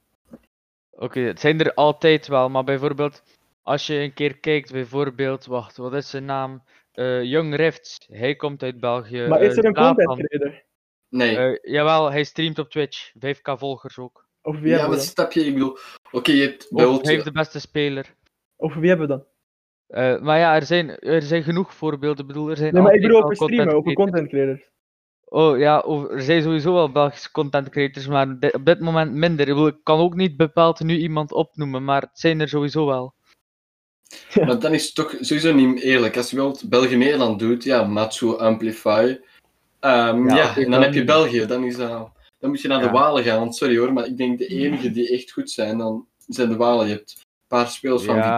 [0.90, 3.22] Oké, het zijn er altijd wel, maar bijvoorbeeld,
[3.62, 6.62] als je een keer kijkt, bijvoorbeeld, wacht, wat is zijn naam?
[6.92, 9.26] Eh Young Rifts, hij komt uit België.
[9.28, 10.62] Maar is eh, er een content creator?
[11.08, 11.36] Nee.
[11.36, 14.26] eh, jawel, hij streamt op Twitch, 5k volgers ook.
[14.42, 15.24] Over wie ja, hebben wat we dan?
[15.24, 15.46] snap je?
[15.46, 15.78] Ik bedoel,
[16.10, 18.14] oké, je hebt Of hij heeft de beste speler.
[18.56, 19.24] Over wie hebben we dan?
[19.94, 22.20] Eh, maar ja, er zijn, er zijn genoeg voorbeelden.
[22.20, 24.68] Ik bedoel, er zijn Nee, maar ik bedoel over streamen, over content creators.
[25.24, 29.40] Oh ja, over- er zijn sowieso wel Belgische content creators, maar op dit moment minder.
[29.48, 32.87] Ik, bedoel, ik kan ook niet bepaald nu iemand opnoemen, maar het zijn er sowieso
[32.87, 33.14] wel.
[34.44, 36.16] Maar dan is het toch sowieso niet eerlijk.
[36.16, 39.16] Als je bijvoorbeeld België-Nederland doet, ja, Matsu, Amplify.
[39.80, 41.04] Ehm, Ja, en dan heb je.
[41.04, 41.46] België.
[41.46, 42.90] Dan, is dat, dan moet je naar de.
[42.90, 43.38] Walen gaan.
[43.38, 46.57] Want sorry hoor, maar ik denk de enige die echt goed zijn, dan zijn de
[46.57, 46.87] Walen.
[46.87, 48.37] Je hebt een paar spelers van Ja.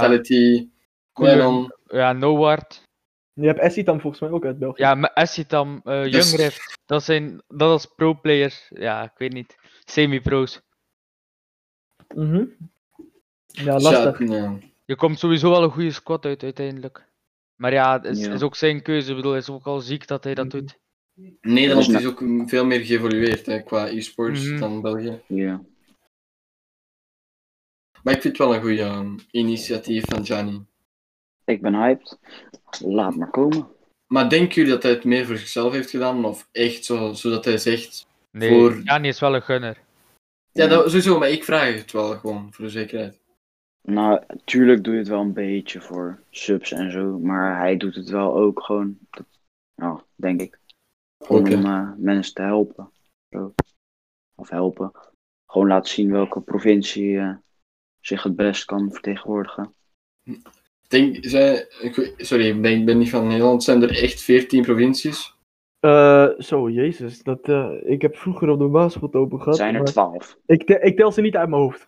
[1.86, 2.82] Ja, Noward.
[3.32, 4.82] Je hebt Essitam volgens mij ook uit België.
[4.82, 6.78] Ja, met Essitam, eh Dus- Rift.
[6.86, 8.70] Dat zijn, dat als pro-players.
[8.74, 9.56] Ja, ik weet niet.
[9.84, 10.60] Semi-pro's.
[12.14, 12.44] Mhm.
[13.46, 14.18] Ja, lastig.
[14.28, 14.58] Ja, ja.
[14.84, 17.08] Je komt sowieso wel een goede squad uit uiteindelijk.
[17.56, 18.32] Maar ja, het is, Ja.
[18.32, 19.10] is ook zijn keuze.
[19.10, 20.78] Ik bedoel, het is ook al ziek dat hij dat doet.
[21.40, 24.60] Nederland is ook veel meer geëvolueerd hè, qua e-sports Mhm.
[24.60, 25.20] dan België.
[25.26, 25.60] Ja.
[28.02, 28.62] Maar ik vind het wel een
[29.14, 30.64] goed initiatief van Gianni.
[31.46, 32.18] Ik ben hyped.
[32.80, 33.68] Laat maar komen.
[34.06, 36.24] Maar denken jullie dat hij het meer voor zichzelf heeft gedaan?
[36.24, 38.06] Of echt zo, zodat hij zegt...
[38.30, 39.78] Nee, Voor- Jani is wel een gunner.
[40.52, 43.20] Ja, dat, sowieso, maar ik vraag het wel gewoon, voor de zekerheid.
[43.82, 47.18] Nou, tuurlijk doe je het wel een beetje voor subs en zo.
[47.18, 48.98] Maar hij doet het wel ook gewoon.
[49.10, 49.26] Dat,
[49.74, 50.58] nou, denk ik.
[51.24, 52.90] Gewoon om eh, mensen te helpen.
[53.30, 53.54] Zo.
[54.34, 54.92] Of helpen.
[55.46, 57.36] Gewoon laten zien welke provincie eh,
[58.00, 59.74] zich het best kan vertegenwoordigen.
[60.88, 63.64] Denk, zij, ik, weet- sorry, ik ben, ik ben niet van Nederland.
[63.64, 65.34] Zijn er echt 14 provincies?
[65.80, 67.22] Eh, zo, jezus.
[67.22, 69.56] Dat, eh, ik heb vroeger op de basisschool het open Het gehad.
[69.58, 70.36] zijn er maar twaalf.
[70.46, 71.86] ik, te- ik tel ze niet uit mijn hoofd.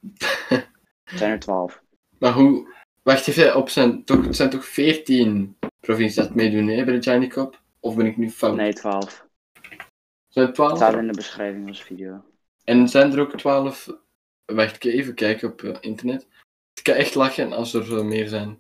[0.48, 0.68] Het
[1.18, 1.82] zijn er twaalf.
[2.18, 2.76] Maar hoe...
[3.02, 7.02] Wacht even, op zijn, toch, het zijn toch 14 provincies dat meedoen hè, bij de
[7.02, 7.61] Giant Cup?
[7.80, 8.56] Of ben ik nu fout?
[8.56, 9.26] Nee, twaalf.
[10.28, 10.76] Zijn het 12?
[10.76, 12.24] Staat in de beschrijving van de video.
[12.64, 13.88] En zijn er ook 12...
[14.44, 16.26] Wacht, ik ga even kijken op eh, internet.
[16.74, 18.58] Ik kan echt lachen als er meer zijn.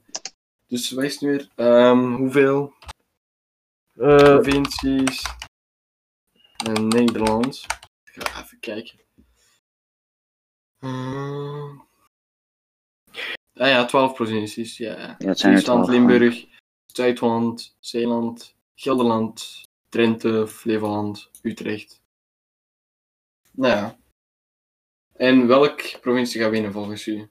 [0.68, 1.48] Dus het nu weer?
[1.54, 2.76] Ehm, hoeveel
[3.98, 5.22] Eh, provincies
[6.64, 7.66] in Nederland?
[8.04, 8.98] Ik ga even kijken.
[10.78, 11.86] Hmm.
[13.54, 14.76] Ah ja, 12 provincies.
[14.76, 15.16] Ja.
[15.18, 15.88] Ja, Friesland.
[15.88, 16.46] Limburg,
[16.86, 22.00] Zuid-Holland, Zeeland, Gelderland, Drenthe, Flevoland, Utrecht.
[23.52, 23.98] Nou ja.
[25.12, 27.28] En welk provincie gaat winnen volgens u?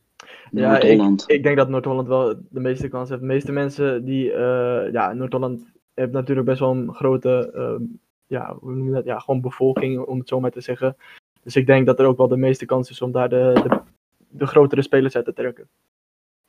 [0.52, 1.24] Ja, Noord-Holland.
[1.28, 3.22] ik denk dat Noord-Holland wel de meeste kans heeft.
[3.22, 7.84] De meeste mensen die, eh, ja, Noord-Holland heeft natuurlijk best wel een grote, ehm,
[8.28, 9.06] ja, hoe noem je dat?
[9.06, 10.96] Ja, gewoon bevolking, om het zo maar te zeggen.
[11.44, 13.82] Dus ik denk dat er ook wel de meeste kans is om daar de, de,
[14.30, 15.70] de grotere spelers uit te trekken.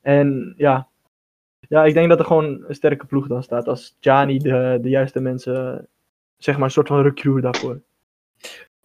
[0.01, 0.89] En ja,
[1.69, 3.69] ja, ik denk dat er gewoon een sterke ploeg dan staat.
[3.69, 5.89] Als Gianni de, de juiste mensen,
[6.37, 7.81] zeg maar, een soort van recruit daarvoor.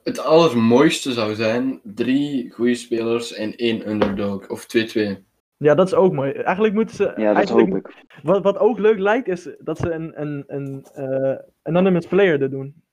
[0.03, 4.49] Het allermooiste zou zijn drie goede spelers en één underdog.
[4.49, 5.23] Of 2-2.
[5.57, 6.31] Ja, dat is ook mooi.
[6.31, 7.13] Eigenlijk moeten ze.
[7.15, 8.03] Ja, dat hoop ik.
[8.23, 12.49] Wat, wat ook leuk lijkt, is dat ze een, een, een eh, anonymous player er
[12.49, 12.83] doen.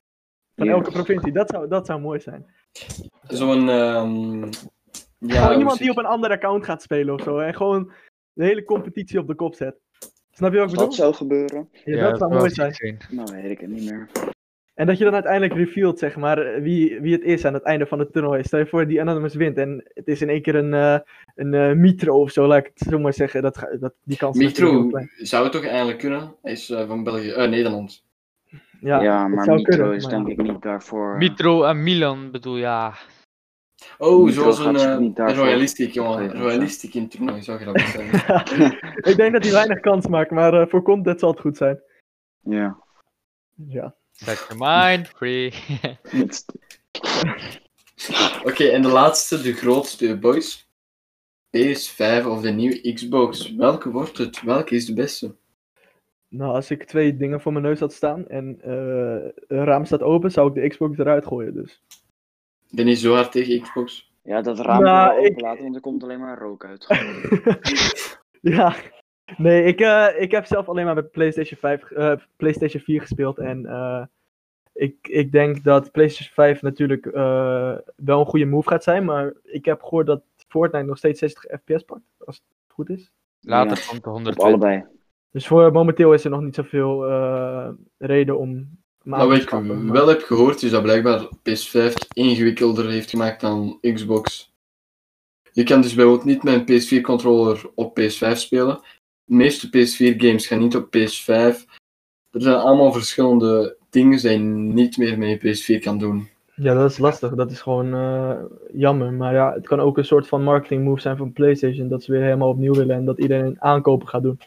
[0.55, 1.31] Van elke provincie.
[1.31, 2.45] Dat zou, dat zou mooi zijn.
[3.27, 3.69] Zo'n.
[3.69, 4.49] ehm
[5.17, 7.39] ja, gewoon iemand die op een ander account gaat spelen of zo.
[7.39, 7.91] En gewoon
[8.33, 9.75] de hele competitie op de kop zet.
[10.31, 10.87] Snap je wat ik bedoel?
[10.87, 12.97] dat zou gebeuren, Ja, dat zou mooi ziek zijn.
[13.09, 14.09] nou weet ik het niet meer.
[14.81, 17.63] En dat je dan uiteindelijk revealt, zeg maar, eh, wie, wie het is aan het
[17.63, 18.43] einde van het toernooi.
[18.43, 20.97] Stel je voor die Anonymous wint en het is in één keer een, eh,
[21.35, 23.41] een eh, Mitro of zo, laat ik het zo maar zeggen.
[23.41, 26.35] Dat, dat, die kans Mitro zou het toch eigenlijk kunnen?
[26.41, 28.03] Hij is eh, van België, eh, Nederland.
[28.79, 31.17] Ja, Ja, maar zou Mitro kunnen, is maar- denk ik niet daarvoor.
[31.17, 32.93] Mitro en Milan, bedoel ja.
[33.97, 36.31] Oh, Mitro zoals een royalistiek, jongen.
[36.31, 38.71] Royalistiek in het toernooi, zou je dat zeggen.
[39.11, 41.79] ik denk dat hij weinig kans maakt, maar eh, voor content zal het goed zijn.
[42.39, 42.77] Ja.
[43.67, 43.95] Ja.
[44.23, 45.53] Set your mind free.
[48.43, 50.69] Oké, en de laatste, de grootste, boys.
[51.57, 53.55] PS5 of de nieuwe Xbox.
[53.55, 54.41] Welke wordt het?
[54.41, 55.35] Welke is de beste?
[56.27, 60.01] Nou, als ik twee dingen voor mijn neus had staan en eh een raam staat
[60.01, 61.53] open, zou ik de Xbox eruit gooien.
[61.53, 61.83] Dus.
[62.69, 64.11] Ik ben niet zo hard tegen Xbox.
[64.23, 66.85] Ja, dat raam Nou, ik- openlaten, want er komt alleen maar rook uit.
[68.41, 68.75] ja,
[69.37, 73.37] nee, ik, eh, ik heb zelf alleen maar met PlayStation 5, eh, PlayStation 4 gespeeld.
[73.37, 74.03] En eh,
[74.73, 79.05] ik, ik denk dat PlayStation 5 natuurlijk eh, wel een goede move gaat zijn.
[79.05, 83.11] Maar ik heb gehoord dat Fortnite nog steeds 60 FPS pakt, als het goed is.
[83.41, 84.43] Later Ja, komt de Op 120.
[84.43, 84.83] allebei.
[85.31, 88.79] Dus voor momenteel is er nog niet zoveel eh, reden om.
[89.03, 93.09] Nou, te wat ik maar- wel heb gehoord is dat blijkbaar PS5 het ingewikkelder heeft
[93.09, 94.53] gemaakt dan Xbox.
[95.51, 98.81] Je kan dus bijvoorbeeld niet met een PS4-controller op PS5 spelen.
[99.31, 101.65] De meeste PS4-games gaan niet op PS5.
[102.31, 104.37] Er zijn allemaal verschillende dingen die je
[104.73, 106.27] niet meer met je PS4 kan doen.
[106.55, 107.35] Ja, dat is lastig.
[107.35, 108.35] Dat is gewoon eh,
[108.73, 109.13] jammer.
[109.13, 111.87] Maar ja, het kan ook een soort van marketing move zijn van PlayStation.
[111.87, 114.39] Dat ze weer helemaal opnieuw willen en dat iedereen aankopen gaat doen.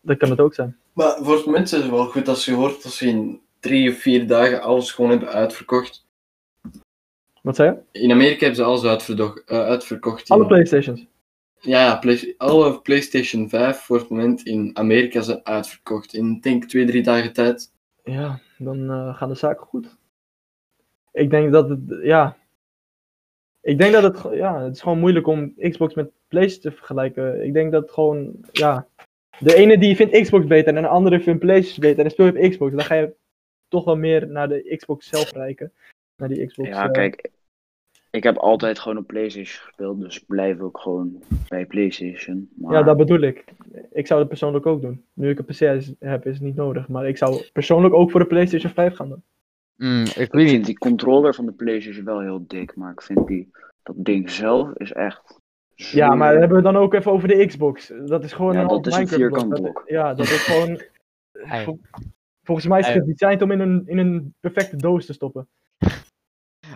[0.00, 0.76] Dat kan het ook zijn.
[0.92, 3.90] Maar voor het moment is het wel goed als je hoort dat ze in drie
[3.90, 6.04] of vier dagen alles gewoon hebben uitverkocht.
[7.42, 8.00] Wat zei je?
[8.00, 10.28] In Amerika hebben ze alles eh, uitverkocht.
[10.28, 11.06] Alle in- PlayStations.
[11.64, 16.14] Ja, ja, Play- alle PlayStation 5 voor het moment in Amerika zijn uitverkocht.
[16.14, 17.72] In, ik denk, twee, drie dagen tijd.
[18.04, 19.96] Ja, dan eh, gaan de zaken goed.
[21.12, 22.36] Ik denk dat het, ja.
[23.60, 27.44] Ik denk dat het, ja, het is gewoon moeilijk om Xbox met PlayStation te vergelijken.
[27.44, 28.86] Ik denk dat het gewoon, ja.
[29.38, 32.26] De ene die vindt Xbox beter en de andere vindt PlayStation beter en dan speel
[32.26, 32.72] je op Xbox.
[32.72, 33.14] Dan ga je
[33.68, 35.72] toch wel meer naar de Xbox zelf kijken.
[36.16, 36.68] Naar die Xbox.
[36.68, 37.30] Ja, eh, kijk.
[38.12, 42.50] Ik heb altijd gewoon op PlayStation gespeeld, dus ik blijf ook gewoon bij PlayStation.
[42.56, 43.44] Maar Ja, dat bedoel ik.
[43.92, 45.04] Ik zou het persoonlijk ook doen.
[45.12, 45.58] Nu ik een PC
[45.98, 46.88] heb, is het niet nodig.
[46.88, 49.22] Maar ik zou persoonlijk ook voor de PlayStation 5 gaan doen.
[49.76, 50.64] Mm, ik weet vind niet.
[50.66, 53.50] die controller van de PlayStation wel heel dik, maar ik vind die,
[53.82, 55.38] dat ding zelf is echt.
[55.74, 57.92] zo- Ja, maar hebben we dan ook even over de Xbox.
[58.06, 59.82] Dat is gewoon Ja, een dat is een Minecraft vierkant Dat- blok.
[59.86, 60.80] Ja, dat is gewoon...
[61.38, 61.64] Hey.
[61.64, 61.80] vol-
[62.42, 63.04] Volgens mij is het Hey.
[63.04, 65.48] gedesigned om in een, in een perfecte doos te stoppen.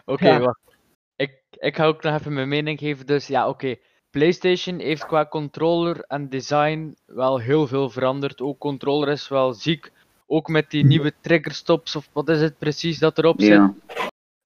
[0.05, 0.41] Oké, Ja.
[0.41, 0.76] wacht.
[1.17, 3.07] Ik, ik ga ook nog even mijn mening geven.
[3.07, 3.77] Dus ja, oké.
[4.11, 8.41] PlayStation heeft qua controller en design wel heel veel veranderd.
[8.41, 9.93] Ook controller is wel ziek.
[10.27, 13.49] Ook met die nieuwe triggerstops, of wat is het precies dat erop zit.
[13.49, 13.75] Ja,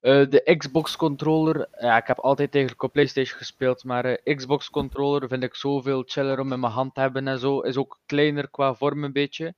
[0.01, 4.71] Eh, de Xbox controller, ja, ik heb altijd eigenlijk op PlayStation gespeeld, maar eh, Xbox
[4.71, 7.61] controller vind ik zoveel chiller om in mijn hand te hebben en zo.
[7.61, 9.55] Is ook kleiner qua vorm een beetje.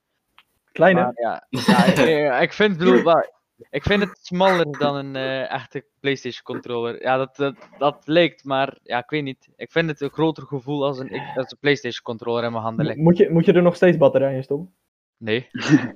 [0.71, 1.01] Kleine.
[1.01, 3.31] Maar ja, ja ik, ik vind, bedoel, wel,
[3.69, 7.01] ik vind het smaller dan een eh, echte PlayStation controller.
[7.01, 9.49] Ja, dat, dat, dat lijkt, maar ja, ik weet niet.
[9.55, 12.85] Ik vind het een groter gevoel als een, als een PlayStation controller in mijn handen
[12.85, 12.97] ligt.
[12.97, 14.73] Moet je, moet je er nog steeds batterij in stoppen?
[15.17, 15.47] Nee.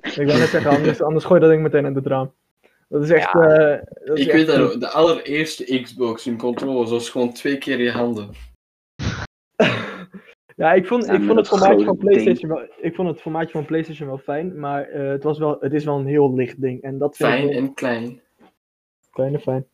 [0.02, 2.32] Ik wil net zeggen, anders, anders gooi je dat ding meteen in het raam.
[2.88, 3.34] Dat is echt...
[3.34, 3.40] eh,
[4.04, 7.58] dat is Ik echt- weet dat ook, de allereerste Xbox, hun controller, was gewoon twee
[7.58, 8.30] keer je handen.
[10.58, 12.08] Ja, ik vond, Ja, ik vond het formaatje van ding.
[12.08, 15.56] PlayStation wel, ik vond het formaatje van PlayStation wel fijn, maar eh, het, was wel,
[15.60, 16.82] het is wel een heel licht ding.
[16.82, 18.20] En dat Fijn wel- en klein.
[19.10, 19.66] Klein en fijn.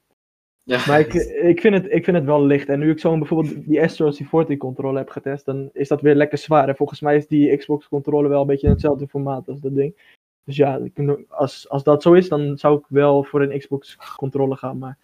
[0.63, 0.85] Ja.
[0.87, 1.15] Maar ik,
[1.53, 2.69] ik, vind het, ik vind het wel licht.
[2.69, 6.15] En nu ik zo bijvoorbeeld die Astro C40 controller heb getest, dan is dat weer
[6.15, 6.69] lekker zwaar.
[6.69, 9.75] En volgens mij is die Xbox controller wel een beetje in hetzelfde formaat als dat
[9.75, 10.19] ding.
[10.45, 10.81] Dus ja,
[11.29, 14.79] als, als dat zo is, dan zou ik wel voor een Xbox controller gaan.
[14.79, 14.99] Maar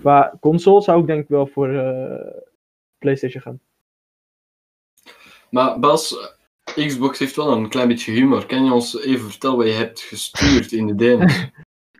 [0.00, 2.42] qua console zou ik denk ik wel voor eh,
[2.98, 3.60] PlayStation gaan.
[5.50, 6.34] Maar Bas,
[6.74, 8.46] Xbox heeft wel een klein beetje humor.
[8.46, 11.46] Kan je ons even vertellen wat je hebt gestuurd in de DM's?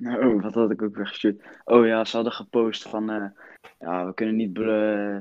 [0.23, 1.43] Oh, wat had ik ook weer gestuurd?
[1.65, 3.25] Oh ja, ze hadden gepost van, eh,
[3.79, 4.59] ja, we kunnen niet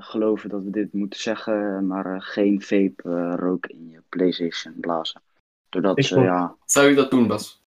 [0.04, 4.74] geloven dat we dit moeten zeggen, maar eh, geen vape eh, rook in je PlayStation
[4.80, 5.22] blazen.
[5.70, 7.62] Doordat ze, ja, Zou je dat doen, Bas?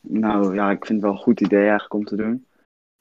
[0.00, 2.46] nou ja, ik vind het wel een goed idee eigenlijk om te doen.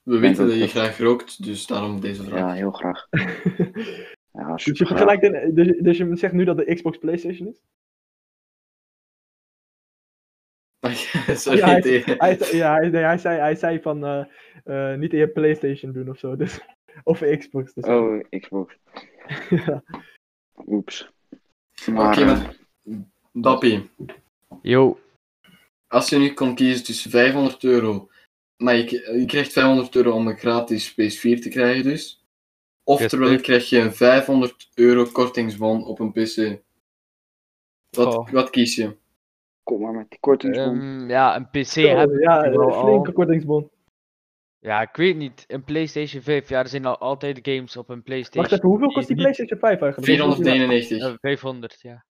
[0.03, 2.53] We weten dat dat je graag rookt, dus daarom deze Ja, vraag.
[2.55, 3.07] heel graag.
[4.35, 7.61] Ja, dus, je vergelijkt dus, dus je zegt nu dat de Xbox PlayStation is?
[11.41, 14.25] Sorry, Ja, hij- zei- ja, hij, nee, hij, zei, hij zei van eh,
[14.63, 16.35] eh, niet in je PlayStation doen of zo.
[16.35, 16.59] Dus,
[17.03, 17.73] of Xbox.
[17.73, 18.75] Dus, Oh, Xbox.
[19.65, 19.83] ja.
[20.67, 21.11] Oeps.
[21.81, 22.55] Oké, Maar, eh, maar
[23.31, 23.89] Dappie,
[24.61, 24.99] Yo,
[25.87, 28.09] als je nu kon kiezen tussen 500 euro,
[28.57, 32.24] maar je, je krijgt 500 euro om een gratis PS4 te krijgen dus.
[32.87, 36.61] Oftewel krijg je een 500 euro kortingsbon op een PC.
[37.89, 38.29] Wat, Oh.
[38.31, 38.95] wat kies je?
[39.63, 40.79] kom maar met die kortingsbon.
[40.79, 43.13] ehm, ja, een PC Zo, heb ik ja, een flinke al.
[43.13, 43.69] kortingsbon.
[44.59, 45.43] Ja, ik weet niet.
[45.47, 48.43] Een PlayStation 5, ja, er zijn al altijd games op een PlayStation.
[48.43, 50.05] Wacht even, hoeveel kost die PlayStation 5 eigenlijk?
[50.11, 51.07] 499.
[51.09, 52.05] Eh, 500, ja.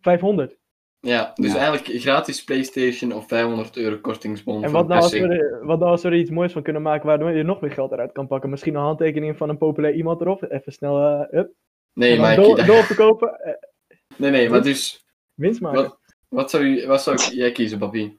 [0.00, 0.58] 500.
[1.06, 1.58] Ja, dus Ja.
[1.58, 4.62] eigenlijk gratis PlayStation of 500 euro kortingsbon.
[4.64, 6.62] En voor wat nou, als we, er, wat nou als we er iets moois van
[6.62, 8.50] kunnen maken waardoor je nog meer geld eruit kan pakken?
[8.50, 10.42] Misschien een handtekening van een populair iemand erop.
[10.42, 11.50] Even snel uh, up.
[11.92, 13.38] Nee, en dan maar, door, ik- door te kopen.
[13.40, 13.52] eh,
[14.16, 15.82] nee, nee, maar dus winst maken.
[15.82, 15.98] wat,
[16.28, 18.16] Wat zou, je, wat zou jij kiezen, Bobby?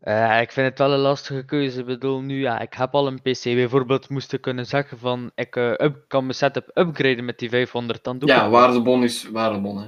[0.00, 1.80] Eh, ik vind het wel een lastige keuze.
[1.80, 3.42] Ik bedoel, nu ja, ik heb al een PC.
[3.42, 7.48] Bijvoorbeeld moest ik kunnen zeggen van, ik eh, up, kan mijn setup upgraden met die
[7.48, 9.86] 500, dan doe ik Ja, waardebon is waardebon, hè.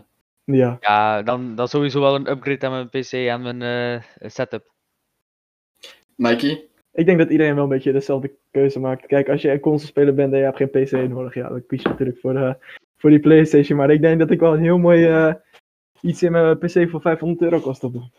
[0.56, 0.76] Ja.
[0.80, 4.72] Ja, dan, dan sowieso wel een upgrade aan mijn PC en mijn eh, setup.
[6.14, 6.68] Mikey?
[6.92, 9.06] Ik denk dat iedereen wel een beetje dezelfde keuze maakt.
[9.06, 11.82] Kijk, als je een console-speler bent en je hebt geen PC nodig, ja, dan kies
[11.82, 12.54] je natuurlijk voor, eh,
[12.96, 13.78] voor die PlayStation.
[13.78, 15.34] Maar ik denk dat ik wel een heel mooi eh,
[16.00, 18.10] iets in mijn PC voor 500 euro kost op doe.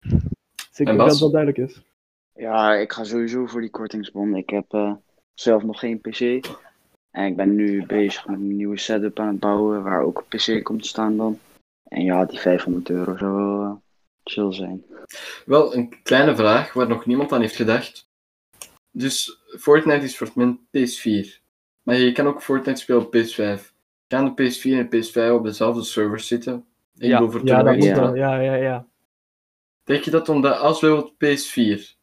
[0.00, 1.82] Dus ik En denk dat het wel duidelijk is.
[2.34, 4.36] Ja, ik ga sowieso voor die kortingsbon.
[4.36, 4.92] Ik heb eh,
[5.34, 6.46] zelf nog geen PC.
[7.14, 10.38] En ik ben nu bezig met een nieuwe setup aan het bouwen, waar ook een
[10.38, 11.38] PC komt te staan dan.
[11.88, 13.72] En ja, die 500 euro zou wel eh,
[14.24, 14.84] chill zijn.
[15.46, 18.08] Wel, een kleine vraag waar nog niemand aan heeft gedacht.
[18.90, 21.42] Dus Fortnite is voor het min PS4.
[21.82, 23.72] Maar je kan ook Fortnite spelen op PS5.
[24.08, 26.64] Gaan de PS4 en de PS5 op dezelfde servers zitten?
[26.96, 27.28] Ik Ja.
[27.44, 28.00] Ja, dat moet Ja.
[28.00, 28.14] wel.
[28.14, 28.86] Ja, ja, ja.
[29.84, 31.96] Denk je dat omdat als we op PS4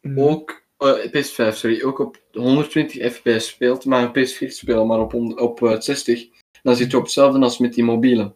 [0.00, 0.20] Mhm.
[0.20, 5.62] ook, PS5 sorry, ook op 120 fps speelt, maar een PS4 speelt maar op, op
[5.62, 6.28] eh, 60,
[6.62, 8.34] dan zit je op hetzelfde als met die mobiele.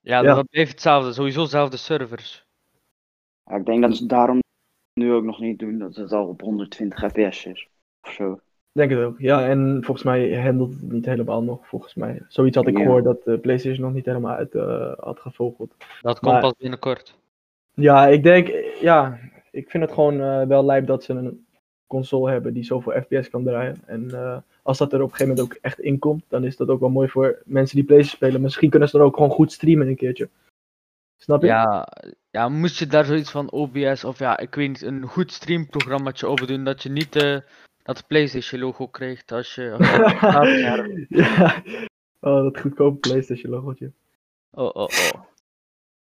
[0.00, 0.34] Ja, Ja.
[0.34, 1.12] dat blijft hetzelfde.
[1.12, 2.44] Sowieso dezelfde servers.
[3.44, 4.38] Ja, ik denk dat ze daarom
[4.94, 7.68] nu ook nog niet doen, dat het al op 120 fps is.
[8.02, 8.40] Of zo.
[8.72, 9.18] Denk het ook.
[9.18, 12.22] Ja, en volgens mij handelt het niet helemaal nog, volgens mij.
[12.28, 12.82] Zoiets had ik Ja.
[12.84, 15.74] gehoord dat de PlayStation nog niet helemaal uit eh, had gevogeld.
[16.02, 17.16] Dat komt Maar- pas binnenkort.
[17.74, 18.48] Ja, ik denk,
[18.80, 19.18] ja,
[19.56, 21.46] ik vind het gewoon eh, wel lijp dat ze een
[21.86, 23.76] console hebben die zoveel FPS kan draaien.
[23.86, 26.56] En eh, als dat er op een gegeven moment ook echt in komt, dan is
[26.56, 28.40] dat ook wel mooi voor mensen die PlayStation spelen.
[28.40, 30.28] Misschien kunnen ze dan ook gewoon goed streamen een keertje.
[31.16, 31.46] Snap je?
[31.46, 31.88] Ja,
[32.30, 36.26] ja, moest je daar zoiets van OBS of ja, ik weet niet, een goed streamprogrammaatje
[36.26, 37.38] over doen, dat je niet eh,
[37.82, 39.72] dat PlayStation logo krijgt als je...
[40.20, 40.48] als
[41.08, 41.62] Ja.
[42.20, 43.92] Oh, dat goedkope PlayStation logotje.
[44.50, 45.20] oh, oh, oh.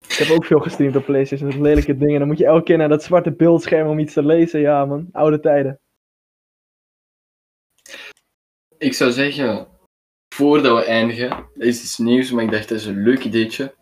[0.07, 2.19] Ik heb ook veel gestreamd op PlayStation, dat lelijke dingen.
[2.19, 4.59] Dan moet je elke keer naar dat zwarte beeldscherm om iets te lezen.
[4.59, 5.79] Ja man, oude tijden.
[8.77, 9.67] Ik zou zeggen,
[10.35, 13.75] voordat we eindigen, is iets nieuws, maar ik dacht dat is een leuk ideetje.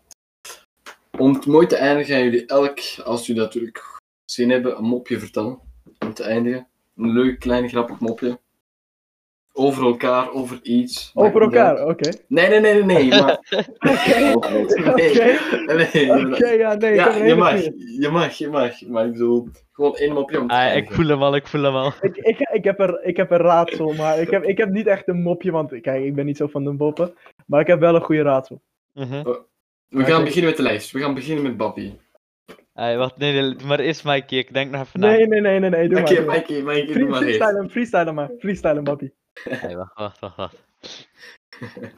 [1.18, 5.18] Om het mooi te eindigen, gaan jullie elk, als jullie natuurlijk zin hebben, een mopje
[5.18, 5.60] vertellen.
[5.98, 6.66] Om te eindigen.
[6.96, 8.38] Een leuk, klein, grappig mopje.
[9.54, 11.10] Over elkaar, over iets.
[11.14, 12.10] Over elkaar, oké.
[12.28, 13.08] Nee, nee, nee, nee, nee.
[13.20, 13.38] Maar,
[13.78, 14.64] Oké, oké.
[15.66, 16.94] nee, nee, Oké, ja, nee.
[16.94, 17.60] Ja, je mag,
[18.00, 18.80] je mag, je mag.
[18.86, 21.62] Maar ik bedoel, gewoon één mopje om te Ah, ik voel hem al, ik voel
[21.62, 21.92] hem al.
[22.00, 24.86] Ik, ik, ik, heb er, ik heb een raadsel, maar ik heb, ik heb niet
[24.86, 27.14] echt een mopje, want kijk, ik ben niet zo van de boppen.
[27.46, 28.62] Maar ik heb wel een goede raadsel.
[28.92, 29.22] Mhm.
[29.88, 30.24] We gaan Oké.
[30.24, 30.90] beginnen met de lijst.
[30.90, 32.00] We gaan beginnen met Bappie.
[32.74, 35.06] Ah, wacht, nee, maar eerst Mikey, ik denk nog even na.
[35.06, 36.24] Nee, nee, nee, nee, nee, doe Oké, maar.
[36.24, 36.36] maar.
[36.36, 37.36] Mikey, Mikey, doe maar eerst.
[37.36, 38.30] freestyle hem, freestyle hem maar.
[38.38, 38.84] Freestyle hem,
[39.34, 40.56] Hey, wacht, wacht, wacht, wacht.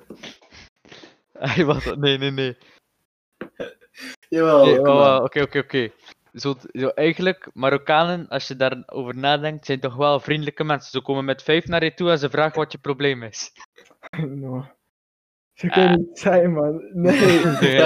[1.39, 2.57] Hey, wacht, nee, nee, nee.
[4.28, 5.91] Jawel, Nee, oh, Oké, oké, oké.
[6.35, 10.91] Zo, zo eigenlijk, Marokkanen, als je daarover nadenkt, zijn toch wel vriendelijke mensen.
[10.91, 13.53] Ze komen met vijf naar je toe en ze vragen wat je probleem is.
[14.26, 14.74] No.
[15.55, 16.88] Zo kan het niet zijn, man.
[16.92, 17.12] Nee.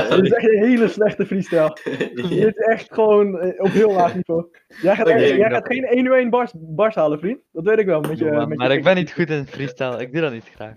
[0.09, 1.77] Dit is echt een hele slechte freestyle.
[2.15, 4.47] Dit is echt gewoon eh, op heel laag niveau.
[4.83, 7.41] Jij gaat, echt- jij gaat geen 1 1 bars, bars halen, vriend.
[7.53, 8.01] Dat weet ik wel.
[8.01, 10.33] Met je, Ja, met maar je ik ben niet goed in freestyle, ik doe dat
[10.33, 10.77] niet graag.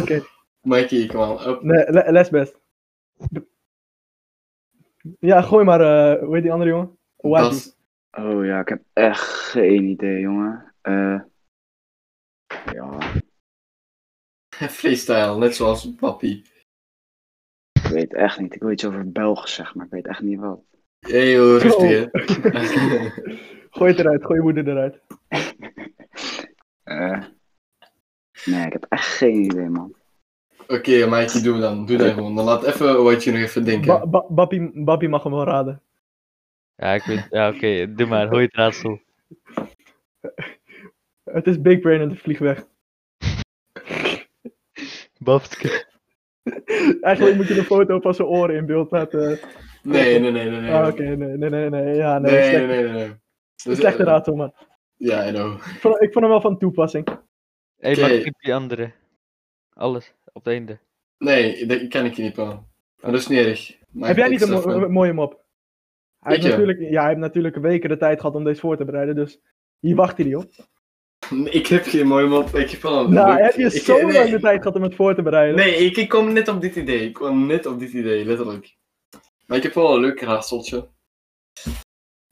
[0.00, 0.20] Oké,
[0.60, 1.20] Mikey, kom.
[1.30, 1.58] Op.
[1.62, 2.58] nee, le- les best.
[5.20, 6.98] Ja, gooi maar, eh hoe heet die andere jongen?
[7.16, 7.76] Bas.
[8.12, 10.74] Oh ja, ik heb echt geen idee, jongen.
[10.82, 11.20] Eh
[12.72, 12.98] ja,
[14.78, 16.44] Freestyle, net zoals Papi.
[17.72, 18.54] ik weet echt niet.
[18.54, 20.60] Ik wil iets over Belgisch zeggen, maar ik weet echt niet wat.
[20.98, 22.06] Hey joh, rustig hè.
[23.76, 25.00] Gooi het eruit, gooi je moeder eruit.
[26.86, 27.24] Eh
[28.44, 29.94] nee, ik heb echt geen idee, man.
[30.66, 31.86] Oké, Mikey, doe dan.
[31.86, 32.34] Doe dat gewoon.
[32.34, 34.10] Dan laat even wat je nog even denken.
[34.10, 35.82] Ba ba Bappie, mag hem wel raden.
[36.76, 39.00] Ja, ik weet, ja oké, doe maar, gooi het raadsel.
[41.24, 42.66] Het is Big Brain en de vlieg weg.
[45.26, 45.84] Babske.
[47.00, 49.38] Eigenlijk moet je de foto van zijn oren in beeld laten.
[49.82, 50.60] Nee, nee, nee, nee.
[50.60, 50.72] nee.
[50.72, 51.94] Ah, Oké, nee, nee, nee, nee.
[51.94, 52.32] Ja, nee.
[52.32, 52.92] Nee, nee, slechte, nee, nee.
[52.92, 53.14] nee.
[53.64, 54.52] Dus, slechte eh, raadsel, man.
[54.96, 55.52] Ja, I know.
[55.52, 57.06] Ik vond, ik vond hem wel van toepassing.
[57.78, 58.00] Hey, Oké.
[58.00, 58.92] maar die andere.
[59.72, 60.78] Alles, op het einde.
[61.18, 62.66] Nee, dat kan ik niet wel.
[63.00, 63.78] Maar dat is niet erg.
[63.90, 65.44] Maak Heb jij niet een, mo- mooie mop?
[66.20, 68.84] Hij heeft, natuurlijk, ja, hij heeft natuurlijk weken de tijd gehad om deze voor te
[68.84, 69.40] bereiden, dus
[69.78, 70.50] hier wacht hij op.
[71.44, 72.54] Ik heb geen mooie mop.
[72.54, 74.76] Ik heb wel een Nou, leuk- heb je ik- zo nee, lang de tijd gehad
[74.76, 75.56] om het voor te bereiden?
[75.56, 77.06] Nee, ik, ik kwam net op dit idee.
[77.08, 78.76] Ik kwam net op dit idee, letterlijk.
[79.46, 80.88] Maar ik heb wel een leuk raadseltje.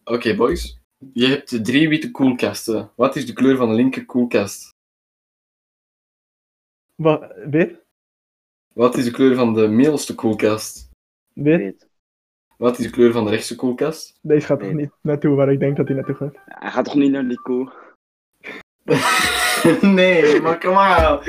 [0.04, 0.78] Oké, boys.
[1.12, 2.90] Je hebt drie witte koelkasten.
[2.96, 4.68] Wat is de kleur van de linker koelkast?
[6.94, 7.82] Wa- wit?
[8.74, 10.88] Wat is de kleur van de middelste koelkast?
[11.32, 11.58] Wit?
[11.60, 11.88] Weet.
[12.56, 14.18] Wat is de kleur van de rechtse koelkast?
[14.22, 16.34] Deze gaat toch niet naartoe waar ik denk dat hij naartoe gaat.
[16.44, 17.72] Hij gaat toch niet naar die koe?
[19.80, 21.28] nee, maar kom maar.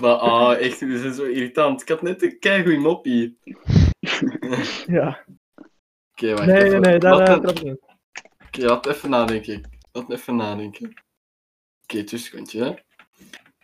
[0.00, 1.82] Maar ah, echt, dit is zo irritant.
[1.82, 3.38] Ik had net een keigoeie moppie.
[4.86, 5.24] Ja.
[6.12, 6.80] Oké, wacht Nee, nee, even.
[6.80, 7.80] nee, daar trap ik in.
[8.46, 9.70] Oké, laat even nadenken.
[9.92, 10.94] Laat even nadenken.
[11.82, 12.74] Oké, tussenkantje, hè?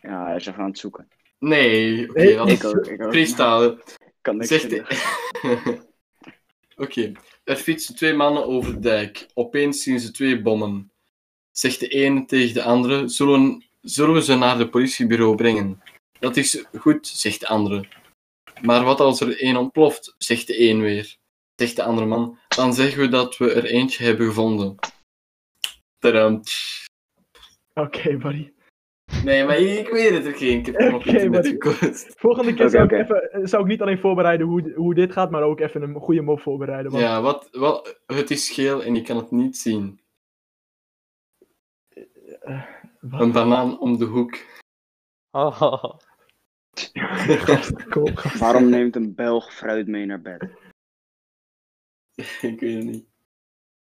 [0.08, 1.08] Ja, hij is even aan het zoeken.
[1.38, 2.56] Nee, oké, Nee,
[3.10, 3.82] freestylen.
[4.20, 5.84] Kan niks Zegt vinden.
[6.76, 7.12] Oké,
[7.44, 9.26] er fietsen twee mannen over de dijk.
[9.34, 10.90] Opeens zien ze twee bommen.
[11.58, 15.82] Zegt de ene tegen de andere: Zullen, zullen we ze naar het politiebureau brengen?
[16.18, 17.84] Dat is goed, zegt de andere.
[18.62, 20.14] Maar wat als er één ontploft?
[20.18, 21.16] zegt de een weer.
[21.54, 24.74] Zegt de andere man: Dan zeggen we dat we er eentje hebben gevonden.
[25.98, 26.40] Tadam.
[27.74, 28.50] Oké, buddy.
[29.24, 30.58] Nee, maar ik weet het er geen.
[30.58, 32.14] Ik heb internet gekost.
[32.16, 35.42] Volgende keer zou, ik even, zou ik niet alleen voorbereiden hoe, hoe dit gaat, maar
[35.42, 36.90] ook even een goede mop voorbereiden.
[36.90, 40.00] Want Ja, wat, wat, het is geel en je kan het niet zien.
[43.00, 43.20] Wat?
[43.20, 44.38] Een banaan om de hoek.
[45.30, 45.94] Oh.
[48.38, 50.42] Waarom neemt een Belg fruit mee naar bed?
[52.42, 53.06] ik weet het niet.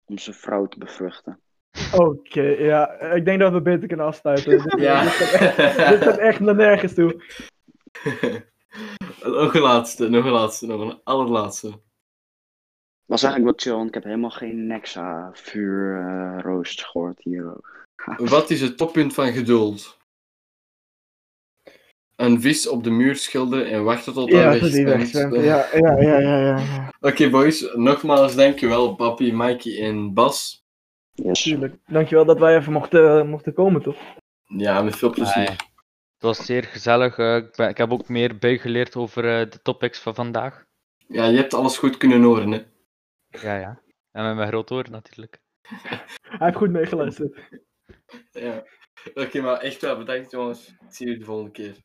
[0.04, 1.40] Om zijn vrouw te bevruchten.
[1.94, 3.00] Oké, ja.
[3.00, 4.52] Ik denk dat we beter kunnen afsluiten.
[4.82, 5.02] Ja.
[5.02, 7.22] Dit gaat echt- dit gaat echt naar nergens toe.
[9.22, 11.80] nog een laatste, nog een laatste, nog een allerlaatste.
[13.04, 17.54] Was eigenlijk wel chill, want ik heb helemaal geen Nexa vuur eh, roost gehoord hier
[17.56, 17.83] ook.
[18.16, 19.98] Wat is het toppunt van geduld?
[22.16, 25.12] Een vis op de muur schilderen en wachten tot hij Ja, weg.
[25.12, 26.58] Ja, ja, ja, ja, ja.
[26.58, 26.92] ja.
[27.00, 30.64] Oké boys, nogmaals dankjewel papi, Mikey en Bas.
[31.12, 31.42] Yes.
[31.42, 31.76] Tuurlijk.
[31.86, 33.96] Dankjewel dat wij even mochten, mochten komen, toch?
[34.44, 35.50] Ja, met veel plezier.
[35.50, 37.18] Het was zeer gezellig.
[37.18, 40.64] eh, ik, ben- ik heb ook meer bijgeleerd over eh, de topics van vandaag.
[41.06, 42.62] Ja, je hebt alles goed kunnen horen hè.
[43.28, 43.80] Ja, ja.
[44.12, 45.40] En met mijn groot oor natuurlijk.
[46.22, 47.38] Hij heeft goed meegeluisterd.
[48.30, 48.64] Ja.
[49.14, 50.68] Oké, maar echt wel bedankt jongens.
[50.68, 51.76] Ik zie jullie de volgende keer.